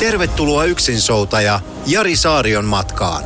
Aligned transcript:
Tervetuloa 0.00 0.64
yksinsoutaja 0.64 1.60
Jari 1.86 2.16
Saarion 2.16 2.64
matkaan. 2.64 3.24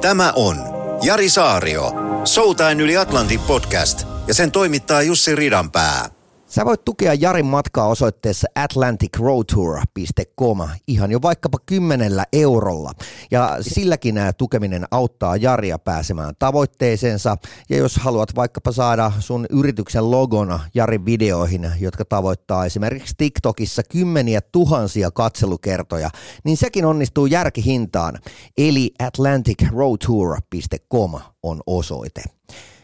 Tämä 0.00 0.32
on 0.36 0.56
Jari 1.02 1.28
Saario, 1.28 1.92
Soutain 2.24 2.80
yli 2.80 2.96
Atlantin 2.96 3.40
podcast 3.40 4.06
ja 4.26 4.34
sen 4.34 4.52
toimittaa 4.52 5.02
Jussi 5.02 5.34
Ridanpää. 5.34 6.11
Sä 6.52 6.64
voit 6.64 6.84
tukea 6.84 7.14
Jarin 7.14 7.46
matkaa 7.46 7.86
osoitteessa 7.86 8.48
atlanticroadtour.com 8.54 10.58
ihan 10.86 11.10
jo 11.10 11.22
vaikkapa 11.22 11.58
kymmenellä 11.66 12.24
eurolla. 12.32 12.92
Ja 13.30 13.56
silläkin 13.60 14.14
tukeminen 14.38 14.84
auttaa 14.90 15.36
Jaria 15.36 15.78
pääsemään 15.78 16.34
tavoitteeseensa. 16.38 17.36
Ja 17.70 17.76
jos 17.76 17.96
haluat 17.96 18.36
vaikkapa 18.36 18.72
saada 18.72 19.12
sun 19.18 19.46
yrityksen 19.50 20.10
logona 20.10 20.60
Jarin 20.74 21.04
videoihin, 21.04 21.70
jotka 21.80 22.04
tavoittaa 22.04 22.66
esimerkiksi 22.66 23.14
TikTokissa 23.18 23.82
kymmeniä 23.82 24.40
tuhansia 24.40 25.10
katselukertoja, 25.10 26.10
niin 26.44 26.56
sekin 26.56 26.84
onnistuu 26.84 27.26
järkihintaan. 27.26 28.18
Eli 28.58 28.94
atlanticroadtour.com 28.98 31.12
on 31.42 31.60
osoite. 31.66 32.22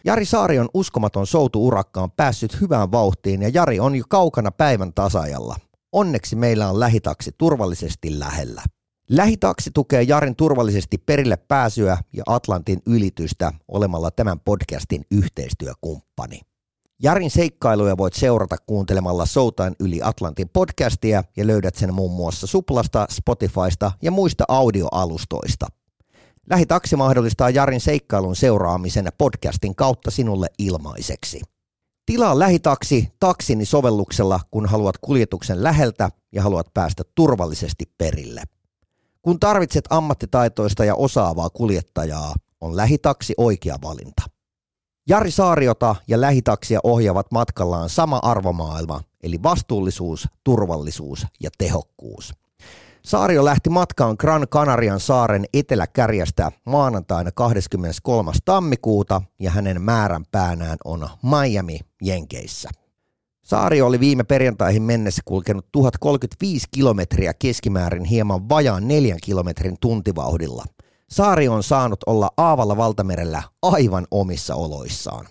Jari 0.05 0.25
Saarion 0.25 0.69
uskomaton 0.75 1.27
soutu-urakka 1.27 2.03
on 2.03 2.11
päässyt 2.11 2.61
hyvään 2.61 2.93
vauhtiin 2.93 3.43
ja 3.43 3.49
Jari 3.49 3.81
on 3.81 3.95
jo 3.95 4.05
kaukana 4.09 4.51
päivän 4.51 4.95
tasajalla. 4.95 5.57
Onneksi 5.93 6.37
meillä 6.37 6.69
on 6.69 6.81
lähitaksi 6.81 7.31
turvallisesti 7.39 8.19
lähellä. 8.19 8.63
Lähitaksi 9.11 9.71
tukee 9.75 10.03
Jarin 10.03 10.37
turvallisesti 10.37 10.99
perille 10.99 11.37
pääsyä 11.37 11.99
ja 12.13 12.23
Atlantin 12.27 12.83
ylitystä 12.87 13.53
olemalla 13.69 14.11
tämän 14.11 14.41
podcastin 14.41 15.05
yhteistyökumppani. 15.11 16.41
Jarin 17.03 17.31
seikkailuja 17.31 17.97
voit 17.97 18.15
seurata 18.15 18.57
kuuntelemalla 18.67 19.27
Soutain 19.27 19.75
yli 19.81 20.01
Atlantin 20.03 20.49
podcastia 20.49 21.25
ja 21.37 21.47
löydät 21.47 21.75
sen 21.75 21.95
muun 21.95 22.13
muassa 22.13 22.47
Suplasta, 22.47 23.07
Spotifysta 23.11 23.93
ja 24.03 24.11
muista 24.11 24.45
audioalustoista. 24.49 25.67
Lähitaksi 26.51 26.97
mahdollistaa 26.97 27.51
Jarin 27.51 27.81
seikkailun 27.81 28.37
seuraamisen 28.37 29.09
podcastin 29.19 29.75
kautta 29.75 30.11
sinulle 30.11 30.47
ilmaiseksi. 30.59 31.41
Tilaa 32.07 32.39
Lähitaksi 32.39 33.09
taksini 33.21 33.65
sovelluksella, 33.65 34.41
kun 34.51 34.67
haluat 34.67 34.99
kuljetuksen 34.99 35.63
läheltä 35.63 36.11
ja 36.33 36.43
haluat 36.43 36.67
päästä 36.75 37.03
turvallisesti 37.15 37.85
perille. 37.99 38.43
Kun 39.23 39.41
tarvitset 39.41 39.85
ammattitaitoista 39.91 40.85
ja 40.85 40.95
osaavaa 40.95 41.51
kuljettajaa, 41.51 42.35
on 42.61 42.77
Lähitaksi 42.77 43.35
oikea 43.37 43.77
valinta. 43.83 44.23
Jari 45.09 45.31
Saariota 45.31 45.97
ja 46.09 46.21
Lähitaksia 46.21 46.81
ohjaavat 46.83 47.33
matkallaan 47.33 47.89
sama 47.89 48.19
arvomaailma, 48.23 49.01
eli 49.23 49.43
vastuullisuus, 49.43 50.29
turvallisuus 50.45 51.27
ja 51.41 51.51
tehokkuus. 51.59 52.35
Saario 53.09 53.45
lähti 53.45 53.71
matkaan 53.71 54.17
Gran 54.19 54.49
Canarian 54.49 55.01
saaren 55.01 55.45
eteläkärjestä 55.55 56.53
maanantaina 56.65 57.31
23. 57.33 58.33
tammikuuta 58.45 59.23
ja 59.39 59.51
hänen 59.51 59.83
määrän 59.83 60.25
päänään 60.31 60.77
on 60.85 61.09
Miami 61.23 61.81
Jenkeissä. 62.03 62.71
Saari 63.43 63.83
oli 63.83 64.01
viime 64.01 64.25
perjantaihin 64.25 64.83
mennessä 64.83 65.23
kulkenut 65.25 65.67
1035 65.73 66.67
kilometriä 66.71 67.35
keskimäärin 67.35 68.05
hieman 68.05 68.49
vajaan 68.49 68.89
neljän 68.89 69.19
kilometrin 69.23 69.77
tuntivauhdilla. 69.81 70.65
Saari 71.11 71.49
on 71.49 71.63
saanut 71.63 72.01
olla 72.07 72.31
Aavalla 72.37 72.77
valtamerellä 72.77 73.43
aivan 73.63 74.07
omissa 74.11 74.55
oloissaan. 74.55 75.27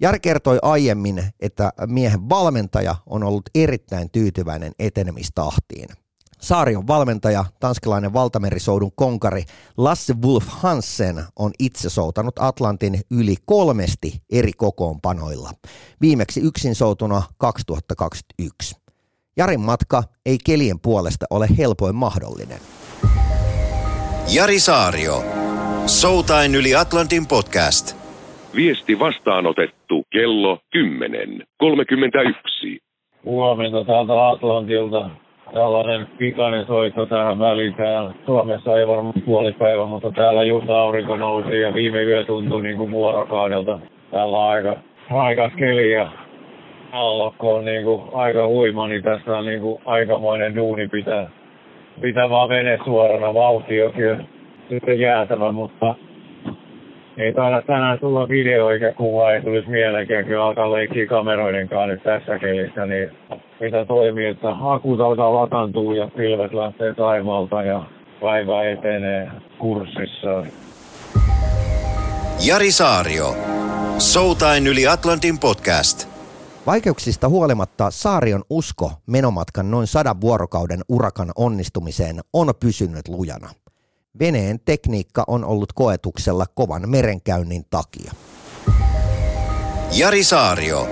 Jari 0.00 0.20
kertoi 0.20 0.58
aiemmin, 0.62 1.24
että 1.40 1.72
miehen 1.86 2.28
valmentaja 2.28 2.96
on 3.06 3.22
ollut 3.22 3.50
erittäin 3.54 4.10
tyytyväinen 4.10 4.72
etenemistahtiin– 4.78 5.88
Saarion 6.44 6.86
valmentaja, 6.86 7.44
tanskalainen 7.60 8.12
valtamerisoudun 8.12 8.90
konkari 8.96 9.42
Lasse 9.76 10.14
Wolf 10.24 10.44
Hansen 10.48 11.16
on 11.36 11.50
itse 11.58 11.90
soutanut 11.90 12.34
Atlantin 12.38 13.00
yli 13.10 13.34
kolmesti 13.44 14.12
eri 14.32 14.52
kokoonpanoilla. 14.56 15.50
Viimeksi 16.00 16.40
yksin 16.40 16.74
soutuna 16.74 17.22
2021. 17.38 18.76
Jarin 19.36 19.60
matka 19.60 20.02
ei 20.26 20.38
kelien 20.46 20.80
puolesta 20.80 21.26
ole 21.30 21.48
helpoin 21.58 21.94
mahdollinen. 21.94 22.58
Jari 24.34 24.60
Saario. 24.60 25.24
Soutain 25.86 26.54
yli 26.54 26.74
Atlantin 26.74 27.26
podcast. 27.26 27.96
Viesti 28.56 28.98
vastaanotettu 28.98 30.04
kello 30.12 30.56
10.31. 30.56 30.60
Huomenta 33.24 33.84
täältä 33.84 34.28
Atlantilta 34.28 35.23
tällainen 35.54 36.06
pikainen 36.18 36.66
soitto 36.66 37.06
tähän 37.06 37.38
väliin. 37.38 37.74
Täällä 37.74 38.12
Suomessa 38.26 38.78
ei 38.78 38.88
varmaan 38.88 39.22
puolipäivä, 39.24 39.86
mutta 39.86 40.10
täällä 40.10 40.44
just 40.44 40.70
aurinko 40.70 41.16
nousi 41.16 41.60
ja 41.60 41.74
viime 41.74 42.02
yö 42.02 42.24
tuntui 42.24 42.62
niin 42.62 42.76
kuin 42.76 42.90
vuorokaudelta. 42.90 43.78
Täällä 44.10 44.38
on 44.38 44.50
aika 44.50 44.76
raikas 45.10 45.52
keli 45.56 45.92
ja 45.92 46.08
allokko 46.92 47.54
on 47.54 47.64
niin 47.64 47.84
kuin 47.84 48.02
aika 48.12 48.46
huima, 48.46 48.88
niin 48.88 49.02
tässä 49.02 49.38
on 49.38 49.46
niin 49.46 49.60
kuin 49.60 49.82
aikamoinen 49.84 50.56
duuni 50.56 50.88
pitää, 50.88 51.30
pitää 52.00 52.30
vaan 52.30 52.48
vene 52.48 52.78
suorana. 52.84 53.34
Vauhti 53.34 53.82
on 53.82 53.92
sitten 54.68 55.00
jäätävä, 55.00 55.52
mutta 55.52 55.94
ei 57.18 57.32
taida 57.32 57.62
tänään 57.62 57.98
tulla 57.98 58.28
video 58.28 58.70
eikä 58.70 58.92
kuva, 58.92 59.32
ei 59.32 59.42
tulisi 59.42 59.68
mieleenkään. 59.68 60.24
Kyllä 60.24 60.44
alkaa 60.44 60.72
leikkiä 60.72 61.06
kameroiden 61.06 61.68
kanssa 61.68 61.86
nyt 61.86 62.02
tässä 62.02 62.38
kelissä, 62.38 62.86
niin 62.86 63.10
mitä 63.60 63.84
toimii, 63.84 64.26
että 64.26 64.48
akut 64.60 65.00
alkaa 65.00 65.34
latantua 65.34 65.94
ja 65.94 66.08
pilvet 66.16 66.52
lähtee 66.52 66.94
taivaalta 66.94 67.62
ja 67.62 67.82
päivä 68.20 68.62
etenee 68.62 69.28
kurssissaan. 69.58 70.46
Jari 72.46 72.72
Saario. 72.72 73.34
Soutain 73.98 74.66
yli 74.66 74.86
Atlantin 74.86 75.38
podcast. 75.38 76.08
Vaikeuksista 76.66 77.28
huolimatta 77.28 77.90
Saarion 77.90 78.42
usko 78.50 78.90
menomatkan 79.06 79.70
noin 79.70 79.86
sadan 79.86 80.20
vuorokauden 80.20 80.80
urakan 80.88 81.30
onnistumiseen 81.36 82.20
on 82.32 82.52
pysynyt 82.60 83.08
lujana. 83.08 83.63
Veneen 84.20 84.56
tekniikka 84.64 85.24
on 85.28 85.44
ollut 85.44 85.72
koetuksella 85.74 86.44
kovan 86.54 86.88
merenkäynnin 86.88 87.62
takia. 87.70 88.12
Jari 90.00 90.22
Saario. 90.22 90.86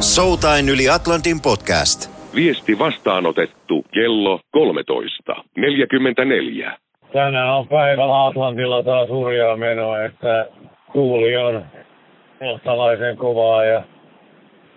Soutain 0.00 0.68
yli 0.68 0.88
Atlantin 0.88 1.40
podcast. 1.40 2.10
Viesti 2.34 2.78
vastaanotettu 2.78 3.84
kello 3.94 4.40
13.44. 4.56 6.78
Tänään 7.12 7.56
on 7.56 7.68
päivällä 7.68 8.26
Atlantilla 8.26 8.82
taas 8.82 9.08
hurjaa 9.08 9.56
menoa, 9.56 10.04
että 10.04 10.46
tuuli 10.92 11.36
on 11.36 11.64
kohtalaisen 12.38 13.16
kovaa 13.16 13.64
ja 13.64 13.82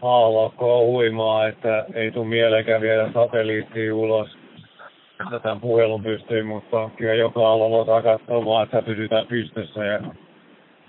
aallokko 0.01 0.79
on 0.79 0.85
huimaa, 0.85 1.47
että 1.47 1.85
ei 1.93 2.11
tule 2.11 2.27
mielekään 2.27 2.81
viedä 2.81 3.11
satelliittia 3.13 3.95
ulos 3.95 4.37
tämän 5.44 5.59
puhelun 5.59 6.03
pystyyn, 6.03 6.45
mutta 6.45 6.90
kyllä 6.97 7.14
joka 7.14 7.52
aloilla 7.52 8.02
katsoa 8.02 8.46
vaan, 8.46 8.64
että 8.64 8.81
pysytään 8.81 9.28
pystyssä. 9.28 9.85
Ja 9.85 9.99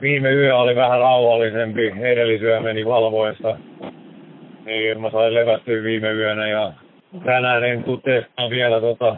viime 0.00 0.32
yö 0.32 0.56
oli 0.56 0.76
vähän 0.76 1.00
rauhallisempi, 1.00 1.92
edellisyö 2.00 2.60
meni 2.60 2.86
valvoessa. 2.86 3.56
Niin 4.64 5.00
mä 5.00 5.10
sain 5.10 5.34
levättyä 5.34 5.82
viime 5.82 6.12
yönä 6.12 6.48
ja 6.48 6.72
tänään 7.24 7.64
en 7.64 7.84
testaa 8.04 8.50
vielä 8.50 8.80
tota 8.80 9.16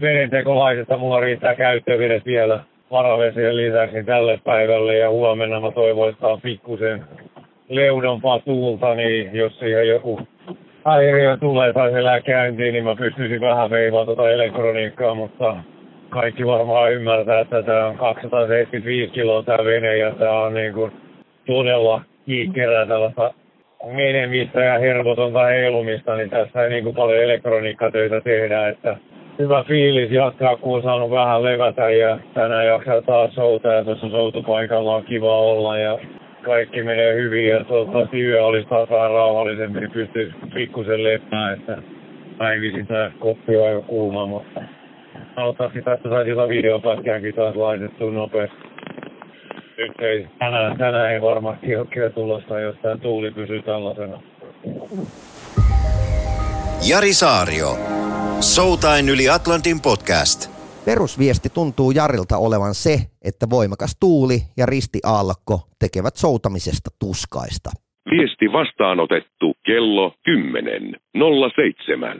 vedentekolaisesta. 0.00 0.96
Mulla 0.96 1.20
riittää 1.20 1.54
käyttövedet 1.54 2.26
vielä 2.26 2.60
varavesien 2.90 3.56
lisäksi 3.56 4.04
tälle 4.04 4.40
päivälle 4.44 4.96
ja 4.96 5.10
huomenna 5.10 5.60
mä 5.60 5.70
toivoin, 5.70 6.16
pikkusen 6.42 7.04
leudompaa 7.68 8.38
tuulta, 8.38 8.94
niin 8.94 9.30
jos 9.32 9.58
siihen 9.58 9.88
joku 9.88 10.20
häiriö 10.84 11.36
tulee 11.36 11.72
tai 11.72 11.90
se 11.92 12.22
käyntiin, 12.24 12.72
niin 12.72 12.84
mä 12.84 12.96
pystyisin 12.96 13.40
vähän 13.40 13.70
veivaan 13.70 14.06
tota 14.06 14.30
elektroniikkaa, 14.30 15.14
mutta 15.14 15.56
kaikki 16.08 16.46
varmaan 16.46 16.92
ymmärtää, 16.92 17.40
että 17.40 17.62
tämä 17.62 17.86
on 17.86 17.96
275 17.98 19.12
kiloa 19.12 19.42
tämä 19.42 19.64
vene 19.64 19.96
ja 19.96 20.10
tämä 20.10 20.40
on 20.40 20.54
niin 20.54 20.72
kuin 20.72 20.92
todella 21.46 22.02
kiikkerää 22.26 22.86
tällaista 22.86 23.34
menemistä 23.86 24.60
ja 24.60 24.78
hervotonta 24.78 25.44
heilumista, 25.44 26.16
niin 26.16 26.30
tässä 26.30 26.64
ei 26.64 26.70
niin 26.70 26.84
kuin 26.84 26.96
paljon 26.96 27.22
elektroniikkatöitä 27.22 28.20
tehdä, 28.20 28.68
että 28.68 28.96
hyvä 29.38 29.64
fiilis 29.68 30.10
jatkaa, 30.10 30.56
kun 30.56 30.76
on 30.76 30.82
saanut 30.82 31.10
vähän 31.10 31.42
levätä 31.42 31.90
ja 31.90 32.18
tänään 32.34 32.66
jaksaa 32.66 33.02
taas 33.02 33.34
souta 33.34 33.68
ja 33.68 33.84
tuossa 33.84 34.10
soutupaikalla 34.10 34.94
on 34.94 35.04
kiva 35.04 35.38
olla 35.38 35.78
ja 35.78 35.98
kaikki 36.42 36.82
menee 36.82 37.14
hyvin 37.14 37.48
ja 37.48 37.64
toivottavasti 37.64 38.20
yö 38.20 38.44
olisi 38.44 38.68
taas 38.68 38.90
vähän 38.90 39.10
rauhallisempi, 39.10 39.80
niin 39.80 39.90
pystyy 39.90 40.32
pikkusen 40.54 41.04
lepää, 41.04 41.52
että 41.52 41.78
päivisin 42.38 42.86
tämä 42.86 43.10
koppi 43.18 43.56
on 43.56 43.68
aika 43.68 43.80
kuuma, 43.80 44.26
mutta 44.26 44.60
toivottavasti 45.34 45.82
tästä 45.82 46.08
saisi 46.08 46.30
jotain 46.30 46.50
videopätkäänkin 46.50 47.34
taas 47.34 47.56
laitettu 47.56 48.10
nopeasti. 48.10 48.56
Nyt 49.78 49.92
ei, 50.00 50.26
tänään, 50.38 50.78
tänään 50.78 51.12
ei 51.12 51.22
varmasti 51.22 51.76
ole 51.76 51.86
kyllä 51.86 52.10
tulosta, 52.10 52.60
jos 52.60 52.76
tämä 52.82 52.96
tuuli 52.96 53.30
pysyy 53.30 53.62
tällaisena. 53.62 54.22
Jari 56.90 57.12
Saario. 57.12 57.76
Soutain 58.40 59.08
yli 59.08 59.28
Atlantin 59.28 59.80
podcast. 59.80 60.51
Perusviesti 60.84 61.48
tuntuu 61.54 61.90
Jarilta 61.90 62.36
olevan 62.36 62.74
se, 62.74 62.94
että 63.24 63.46
voimakas 63.50 63.96
tuuli 64.00 64.38
ja 64.56 64.66
ristiaallokko 64.66 65.60
tekevät 65.78 66.16
soutamisesta 66.16 66.90
tuskaista. 66.98 67.70
Viesti 68.10 68.52
vastaanotettu 68.52 69.54
kello 69.66 70.14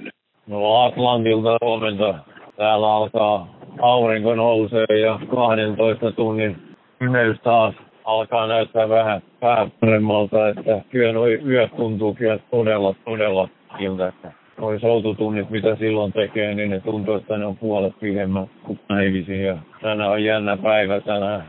10.07. 0.07 0.11
No 0.47 0.83
Atlantilta 0.83 1.59
huomenta. 1.63 2.15
Täällä 2.57 2.95
alkaa 2.95 3.37
aurinko 3.81 4.35
nousee 4.35 5.01
ja 5.01 5.21
12 5.31 6.13
tunnin 6.13 6.57
pimeys 6.99 7.41
taas 7.45 7.75
alkaa 8.05 8.47
näyttää 8.47 8.89
vähän 8.89 9.23
pääparemmalta, 9.41 10.49
että 10.49 10.83
kyllä 10.91 11.13
nuo 11.13 11.27
yöt 11.27 11.77
tuntuu 11.77 12.15
kyllä 12.15 12.39
todella, 12.51 12.95
todella 13.05 13.49
siltä, 13.79 14.09
että 14.09 14.33
nuo 14.63 14.79
soututunnit, 14.79 15.51
mitä 15.51 15.77
silloin 15.77 16.13
tekee, 16.13 16.55
niin 16.55 16.71
ne 16.71 16.81
tuntuu, 16.81 17.15
että 17.15 17.39
ne 17.39 17.47
on 17.47 17.57
puolet 17.57 17.93
pidemmät 18.01 18.49
kuin 18.63 18.81
päivisin. 18.89 19.45
Ja 19.45 19.57
tänään 19.83 20.11
on 20.11 20.25
jännä 20.25 20.57
päivä 20.57 21.01
tänään. 21.01 21.43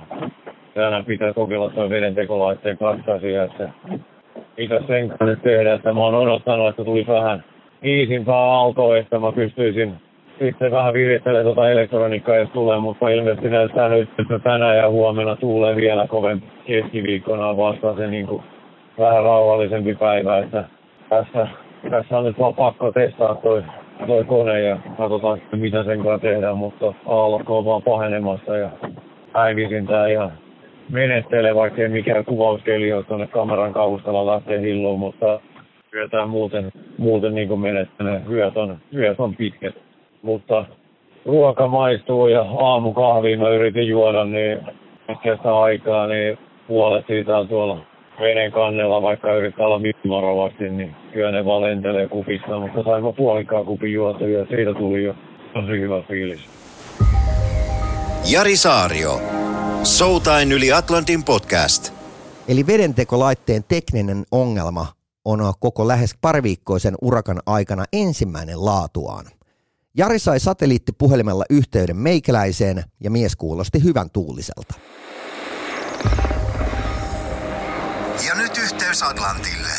Tänään 0.74 1.06
pitää 1.06 1.33
kokeilla 1.33 1.69
tuon 1.69 1.89
vedentekolaitteen 1.89 2.77
kanssa 2.77 3.15
että 3.45 3.69
mitä 4.57 4.81
sen 4.88 5.10
kanssa 5.10 5.36
tehdä, 5.44 5.74
että 5.74 5.94
mä 5.94 6.00
oon 6.00 6.15
odottanut, 6.15 6.69
että 6.69 6.83
tuli 6.83 7.06
vähän 7.07 7.44
iisimpää 7.83 8.36
aaltoa, 8.36 8.98
että 8.98 9.19
mä 9.19 9.31
pystyisin 9.31 9.94
sitten 10.39 10.71
vähän 10.71 10.94
virittelee 10.94 11.44
tuota 11.44 11.69
elektroniikkaa, 11.69 12.36
jos 12.36 12.50
tulee, 12.50 12.80
mutta 12.80 13.10
ilmeisesti 13.10 13.50
näyttää 13.50 13.89
nyt, 13.89 14.10
että 14.19 14.39
tänään 14.39 14.77
ja 14.77 14.89
huomenna 14.89 15.36
tulee 15.36 15.75
vielä 15.75 16.07
kovempi 16.07 16.48
keskiviikkona 16.65 17.57
vastaan 17.57 17.98
se 17.98 18.07
niin 18.07 18.27
kuin 18.27 18.44
vähän 19.00 19.24
rauhallisempi 19.24 19.95
päivä, 19.95 20.38
että 20.38 20.63
tässä, 21.10 21.48
tässä 21.89 22.18
on 22.18 22.25
nyt 22.25 22.39
vaan 22.39 22.53
pakko 22.53 22.91
testaa 22.91 23.35
toi, 23.35 23.63
toi 24.07 24.24
kone 24.24 24.62
ja 24.62 24.77
katsotaan 24.97 25.38
sitten 25.38 25.59
mitä 25.59 25.83
sen 25.83 26.03
kanssa 26.03 26.27
tehdään, 26.27 26.57
mutta 26.57 26.94
aallokko 27.06 27.57
on 27.57 27.65
vaan 27.65 27.83
pahenemassa 27.83 28.57
ja 28.57 28.69
päivisin 29.33 29.88
tää 29.88 30.07
ihan 30.07 30.31
menettelee, 30.89 31.56
vaikka 31.56 31.81
ei 31.81 31.89
mikään 31.89 32.25
kuvauskeli 32.25 32.94
ole 32.94 33.03
tuonne 33.03 33.27
kameran 33.27 33.74
kaustalla 33.74 34.25
lähtee 34.25 34.62
hilluun, 34.62 35.00
mutta 35.00 35.39
kyllä 35.91 36.07
tämä 36.07 36.25
muuten, 36.25 36.71
muuten 36.97 37.35
niin 37.35 37.59
menettelee. 37.59 38.21
Yöt 38.29 38.57
on, 38.57 38.77
yöt 38.94 39.19
on 39.19 39.36
pitkät 39.36 39.75
mutta 40.24 40.65
ruoka 41.25 41.68
maistuu 41.68 42.27
ja 42.27 42.45
aamukahviin 42.59 43.39
mä 43.39 43.50
yritin 43.50 43.88
juoda, 43.88 44.25
niin 44.25 44.59
kestää 45.24 45.62
aikaa, 45.62 46.07
niin 46.07 46.38
puolet 46.68 47.07
siitä 47.07 47.38
on 47.38 47.47
tuolla 47.47 47.77
veneen 48.19 48.51
kannella, 48.51 49.01
vaikka 49.01 49.33
yrittää 49.33 49.65
olla 49.65 49.81
varovasti, 50.10 50.69
niin 50.69 50.95
kyllä 51.13 51.31
ne 51.31 51.45
vaan 51.45 51.62
lentelee 51.62 52.07
kupissa, 52.07 52.60
mutta 52.60 52.83
sain 52.83 53.04
mä 53.04 53.12
puolikkaa 53.12 53.63
kupin 53.63 53.94
juotu 53.94 54.27
ja 54.27 54.45
siitä 54.45 54.74
tuli 54.74 55.04
jo 55.04 55.15
tosi 55.54 55.71
hyvä 55.71 56.01
fiilis. 56.07 56.39
Jari 58.31 58.57
Saario. 58.57 59.21
Soutain 59.83 60.51
yli 60.51 60.71
Atlantin 60.71 61.24
podcast. 61.24 61.94
Eli 62.48 62.68
vedentekolaitteen 62.68 63.63
tekninen 63.68 64.24
ongelma 64.31 64.88
on 65.25 65.54
koko 65.60 65.88
lähes 65.88 66.15
pariviikkoisen 66.21 66.95
urakan 67.01 67.39
aikana 67.45 67.83
ensimmäinen 67.94 68.65
laatuaan. 68.65 69.25
Jari 69.98 70.19
sai 70.19 70.39
satelliittipuhelimella 70.39 71.44
yhteyden 71.50 71.98
meikäläiseen 71.98 72.83
ja 73.04 73.12
mies 73.12 73.36
kuulosti 73.36 73.83
hyvän 73.83 74.10
tuuliselta. 74.10 74.74
Ja 78.13 78.33
nyt 78.42 78.57
yhteys 78.63 79.04
Atlantille. 79.10 79.75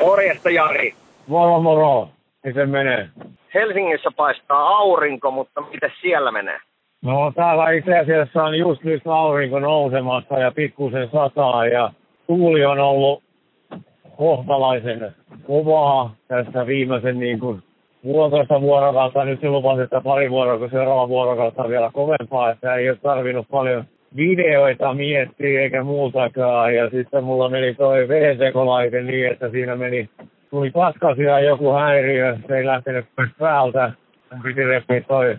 Morjesta 0.00 0.50
Jari. 0.50 0.94
Moro 1.26 1.60
moro. 1.60 2.08
Miten 2.44 2.70
menee? 2.70 3.08
Helsingissä 3.54 4.10
paistaa 4.16 4.68
aurinko, 4.68 5.30
mutta 5.30 5.60
miten 5.60 5.90
siellä 6.00 6.32
menee? 6.32 6.58
No 7.02 7.32
täällä 7.36 7.70
itse 7.70 7.98
asiassa 7.98 8.44
on 8.44 8.58
just 8.58 8.84
nyt 8.84 9.02
aurinko 9.06 9.58
nousemassa 9.58 10.38
ja 10.38 10.52
pikkusen 10.52 11.08
sataa 11.12 11.66
ja 11.66 11.92
tuuli 12.26 12.64
on 12.64 12.78
ollut 12.78 13.22
kohtalaisen 14.16 15.14
kovaa 15.46 16.14
tässä 16.28 16.66
viimeisen 16.66 17.18
niin 17.18 17.40
kuin 17.40 17.62
puolitoista 18.02 18.60
vuorokautta, 18.60 19.24
nyt 19.24 19.40
se 19.40 19.48
lupasi, 19.48 19.82
että 19.82 20.00
pari 20.00 20.30
vuorokautta, 20.30 20.76
seuraava 20.76 21.08
vuorokautta 21.08 21.68
vielä 21.68 21.90
kovempaa, 21.92 22.50
että 22.50 22.74
ei 22.74 22.90
ole 22.90 22.98
tarvinnut 23.02 23.46
paljon 23.50 23.84
videoita 24.16 24.94
miettiä 24.94 25.60
eikä 25.60 25.82
muutakaan. 25.82 26.74
Ja 26.74 26.90
sitten 26.90 27.24
mulla 27.24 27.48
meni 27.48 27.74
toi 27.74 28.08
vedentekolaite 28.08 29.02
niin, 29.02 29.26
että 29.26 29.48
siinä 29.48 29.76
meni, 29.76 30.10
tuli 30.50 30.70
paskasia 30.70 31.40
joku 31.40 31.72
häiriö, 31.72 32.36
se 32.48 32.56
ei 32.56 32.66
lähtenyt 32.66 33.06
pois 33.16 33.30
päältä. 33.38 33.92
Mun 34.32 34.42
piti 34.42 34.64
repiä 34.64 35.00
toi, 35.00 35.36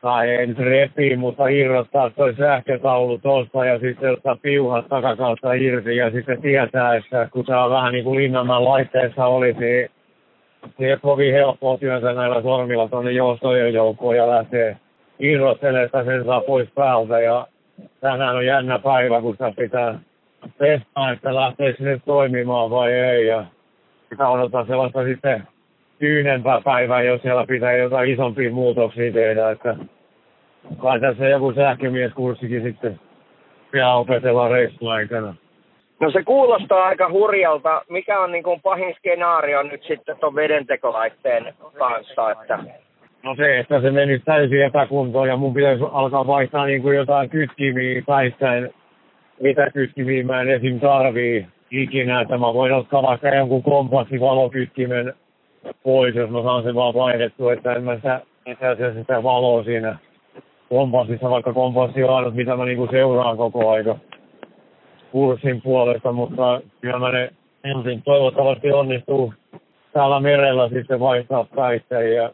tai 0.00 0.30
ei 0.30 0.46
nyt 0.46 0.58
repii, 0.58 1.16
mutta 1.16 1.48
irrottaa 1.48 2.10
toi 2.10 2.34
sähkötaulu 2.34 3.18
tuosta 3.18 3.64
ja 3.64 3.78
sitten 3.78 4.12
ottaa 4.12 4.36
piuhat 4.42 4.88
takakautta 4.88 5.52
irti 5.52 5.96
ja 5.96 6.10
sitten 6.10 6.42
tietää, 6.42 6.94
että 6.94 7.28
kun 7.32 7.44
tämä 7.44 7.64
on 7.64 7.70
vähän 7.70 7.92
niin 7.92 8.04
kuin 8.04 8.18
Linnanmaan 8.18 8.64
laitteessa 8.64 9.26
olisi, 9.26 9.60
niin 9.60 9.90
se 10.78 10.86
ei 10.86 10.96
kovin 10.96 11.32
helppoa 11.32 11.78
työnsä 11.78 12.12
näillä 12.12 12.42
sormilla 12.42 12.88
tuonne 12.88 13.12
joustojen 13.12 13.74
joukkoon 13.74 14.16
ja 14.16 14.30
lähtee 14.30 14.76
irrottelemaan, 15.18 16.04
sen 16.04 16.24
saa 16.24 16.40
pois 16.40 16.68
päältä. 16.74 17.20
Ja 17.20 17.46
tänään 18.00 18.36
on 18.36 18.46
jännä 18.46 18.78
päivä, 18.78 19.20
kun 19.20 19.32
sitä 19.32 19.52
pitää 19.56 19.98
testaa, 20.58 21.10
että 21.12 21.34
lähtee 21.34 21.74
sinne 21.76 22.00
toimimaan 22.06 22.70
vai 22.70 22.92
ei. 22.92 23.26
Ja 23.26 23.44
sitä 24.08 24.28
odottaa 24.28 24.66
sellaista 24.66 25.04
sitten 25.04 25.48
tyynempää 25.98 26.60
päivää, 26.60 27.02
jos 27.02 27.22
siellä 27.22 27.46
pitää 27.46 27.76
jotain 27.76 28.10
isompia 28.10 28.50
muutoksia 28.50 29.12
tehdä. 29.12 29.50
Että 29.50 29.76
kai 30.78 31.00
tässä 31.00 31.28
joku 31.28 31.52
sähkömieskurssikin 31.52 32.62
sitten 32.62 33.00
pitää 33.70 33.94
opetella 33.94 34.48
reissuaikana. 34.48 35.34
No 36.00 36.10
se 36.10 36.22
kuulostaa 36.22 36.84
aika 36.84 37.08
hurjalta. 37.08 37.82
Mikä 37.88 38.20
on 38.20 38.32
niin 38.32 38.44
kuin 38.44 38.60
pahin 38.60 38.94
skenaario 38.98 39.62
nyt 39.62 39.82
sitten 39.82 40.16
tuon 40.20 40.34
vedentekolaitteen 40.34 41.54
kanssa? 41.78 42.30
Että... 42.30 42.58
No 43.24 43.34
se, 43.36 43.58
että 43.58 43.80
se 43.80 43.90
menisi 43.90 44.24
täysin 44.24 44.62
epäkuntoon 44.62 45.28
ja 45.28 45.36
mun 45.36 45.54
pitäisi 45.54 45.84
alkaa 45.92 46.26
vaihtaa 46.26 46.66
niin 46.66 46.82
kuin 46.82 46.96
jotain 46.96 47.30
kytkimiä 47.30 48.02
päistäin. 48.06 48.74
Mitä 49.40 49.70
kytkimiä 49.70 50.24
mä 50.24 50.40
en 50.40 50.48
esim. 50.48 50.80
tarvii 50.80 51.46
ikinä, 51.70 52.20
että 52.20 52.38
mä 52.38 52.54
voin 52.54 52.72
ottaa 52.72 53.02
vaikka 53.02 53.28
jonkun 53.28 53.62
kompassivalokykkimen 53.62 55.14
pois, 55.82 56.14
jos 56.14 56.30
mä 56.30 56.42
saan 56.42 56.62
sen 56.62 56.74
vaan 56.74 56.94
vaihdettua, 56.94 57.52
että 57.52 57.72
en 57.72 57.84
mä 57.84 57.96
sitä, 57.96 58.20
itse 58.46 58.66
asiassa 58.66 59.00
sitä 59.00 59.22
valoa 59.22 59.64
siinä 59.64 59.98
kompassissa, 60.68 61.30
vaikka 61.30 61.52
kompassi 61.52 62.04
on 62.04 62.16
ainut, 62.16 62.34
mitä 62.34 62.56
mä 62.56 62.64
niinku 62.64 62.88
seuraan 62.90 63.36
koko 63.36 63.70
aika 63.70 63.96
kurssin 65.12 65.62
puolesta, 65.62 66.12
mutta 66.12 66.60
kyllä 66.80 66.98
mä 66.98 67.12
ne 67.12 67.30
ensin 67.64 68.02
toivottavasti 68.02 68.72
onnistuu 68.72 69.34
täällä 69.92 70.20
merellä 70.20 70.68
sitten 70.68 71.00
vaihtaa 71.00 71.46
päittäin. 71.54 72.14
Ja 72.14 72.30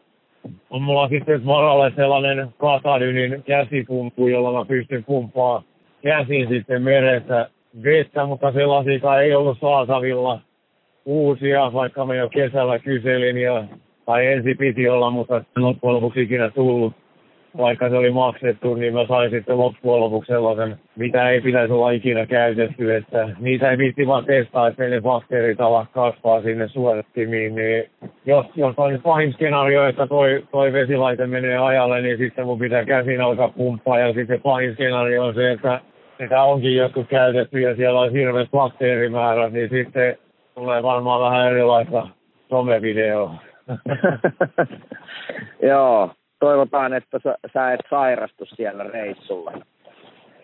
on 0.69 0.81
mulla 0.81 1.07
sitten 1.07 1.45
varalle 1.45 1.91
sellainen 1.95 2.49
katadynin 2.57 3.43
käsipumpu, 3.43 4.27
jolla 4.27 4.59
mä 4.59 4.65
pystyn 4.65 5.03
pumppaa 5.03 5.63
käsin 6.01 6.47
sitten 6.49 6.81
meressä 6.81 7.49
vettä, 7.83 8.25
mutta 8.25 8.51
sellaisia 8.51 9.19
ei 9.21 9.35
ollut 9.35 9.59
saatavilla 9.61 10.41
uusia, 11.05 11.73
vaikka 11.73 12.05
mä 12.05 12.15
jo 12.15 12.29
kesällä 12.29 12.79
kyselin 12.79 13.37
ja 13.37 13.63
tai 14.05 14.27
ensi 14.27 14.55
piti 14.55 14.89
olla, 14.89 15.09
mutta 15.09 15.43
loppujen 15.55 15.95
lopuksi 15.95 16.21
ikinä 16.21 16.49
tullut 16.49 16.93
vaikka 17.57 17.89
se 17.89 17.95
oli 17.95 18.11
maksettu, 18.11 18.73
niin 18.73 18.93
mä 18.93 19.05
sain 19.07 19.31
sitten 19.31 19.57
loppujen 19.57 19.99
lopuksi 19.99 20.27
sellaisen, 20.27 20.75
mitä 20.95 21.29
ei 21.29 21.41
pitäisi 21.41 21.73
olla 21.73 21.91
ikinä 21.91 22.25
käytetty, 22.25 22.95
että 22.95 23.29
niitä 23.39 23.71
ei 23.71 23.77
viitti 23.77 24.07
vaan 24.07 24.25
testaa, 24.25 24.67
että 24.67 24.83
ne 24.83 25.01
bakteerit 25.01 25.57
kasvaa 25.91 26.41
sinne 26.41 26.67
suodattimiin, 26.67 27.55
niin 27.55 27.89
jos, 28.25 28.45
jos 28.55 28.73
on 28.77 28.99
pahin 29.03 29.33
skenaario, 29.33 29.87
että 29.87 30.07
toi, 30.07 30.43
toi 30.51 30.73
vesilaite 30.73 31.27
menee 31.27 31.57
ajalle, 31.57 32.01
niin 32.01 32.17
sitten 32.17 32.45
mun 32.45 32.59
pitää 32.59 32.85
käsin 32.85 33.21
alkaa 33.21 33.49
pumppaa, 33.49 33.99
ja 33.99 34.13
sitten 34.13 34.41
pahin 34.41 34.73
skenaario 34.73 35.25
on 35.25 35.33
se, 35.33 35.51
että 35.51 35.81
sitä 36.21 36.43
onkin 36.43 36.75
joskus 36.75 37.07
käytetty 37.07 37.59
ja 37.59 37.75
siellä 37.75 37.99
on 37.99 38.11
hirveät 38.11 38.51
bakteerimäärät, 38.51 39.53
niin 39.53 39.69
sitten 39.69 40.17
tulee 40.55 40.83
varmaan 40.83 41.21
vähän 41.21 41.47
erilaista 41.47 42.07
somevideoa. 42.49 43.35
Joo, 45.69 46.11
toivotaan, 46.41 46.93
että 46.93 47.19
sä, 47.23 47.35
sä 47.53 47.73
et 47.73 47.79
sairastu 47.89 48.45
siellä 48.45 48.83
reissulla. 48.83 49.51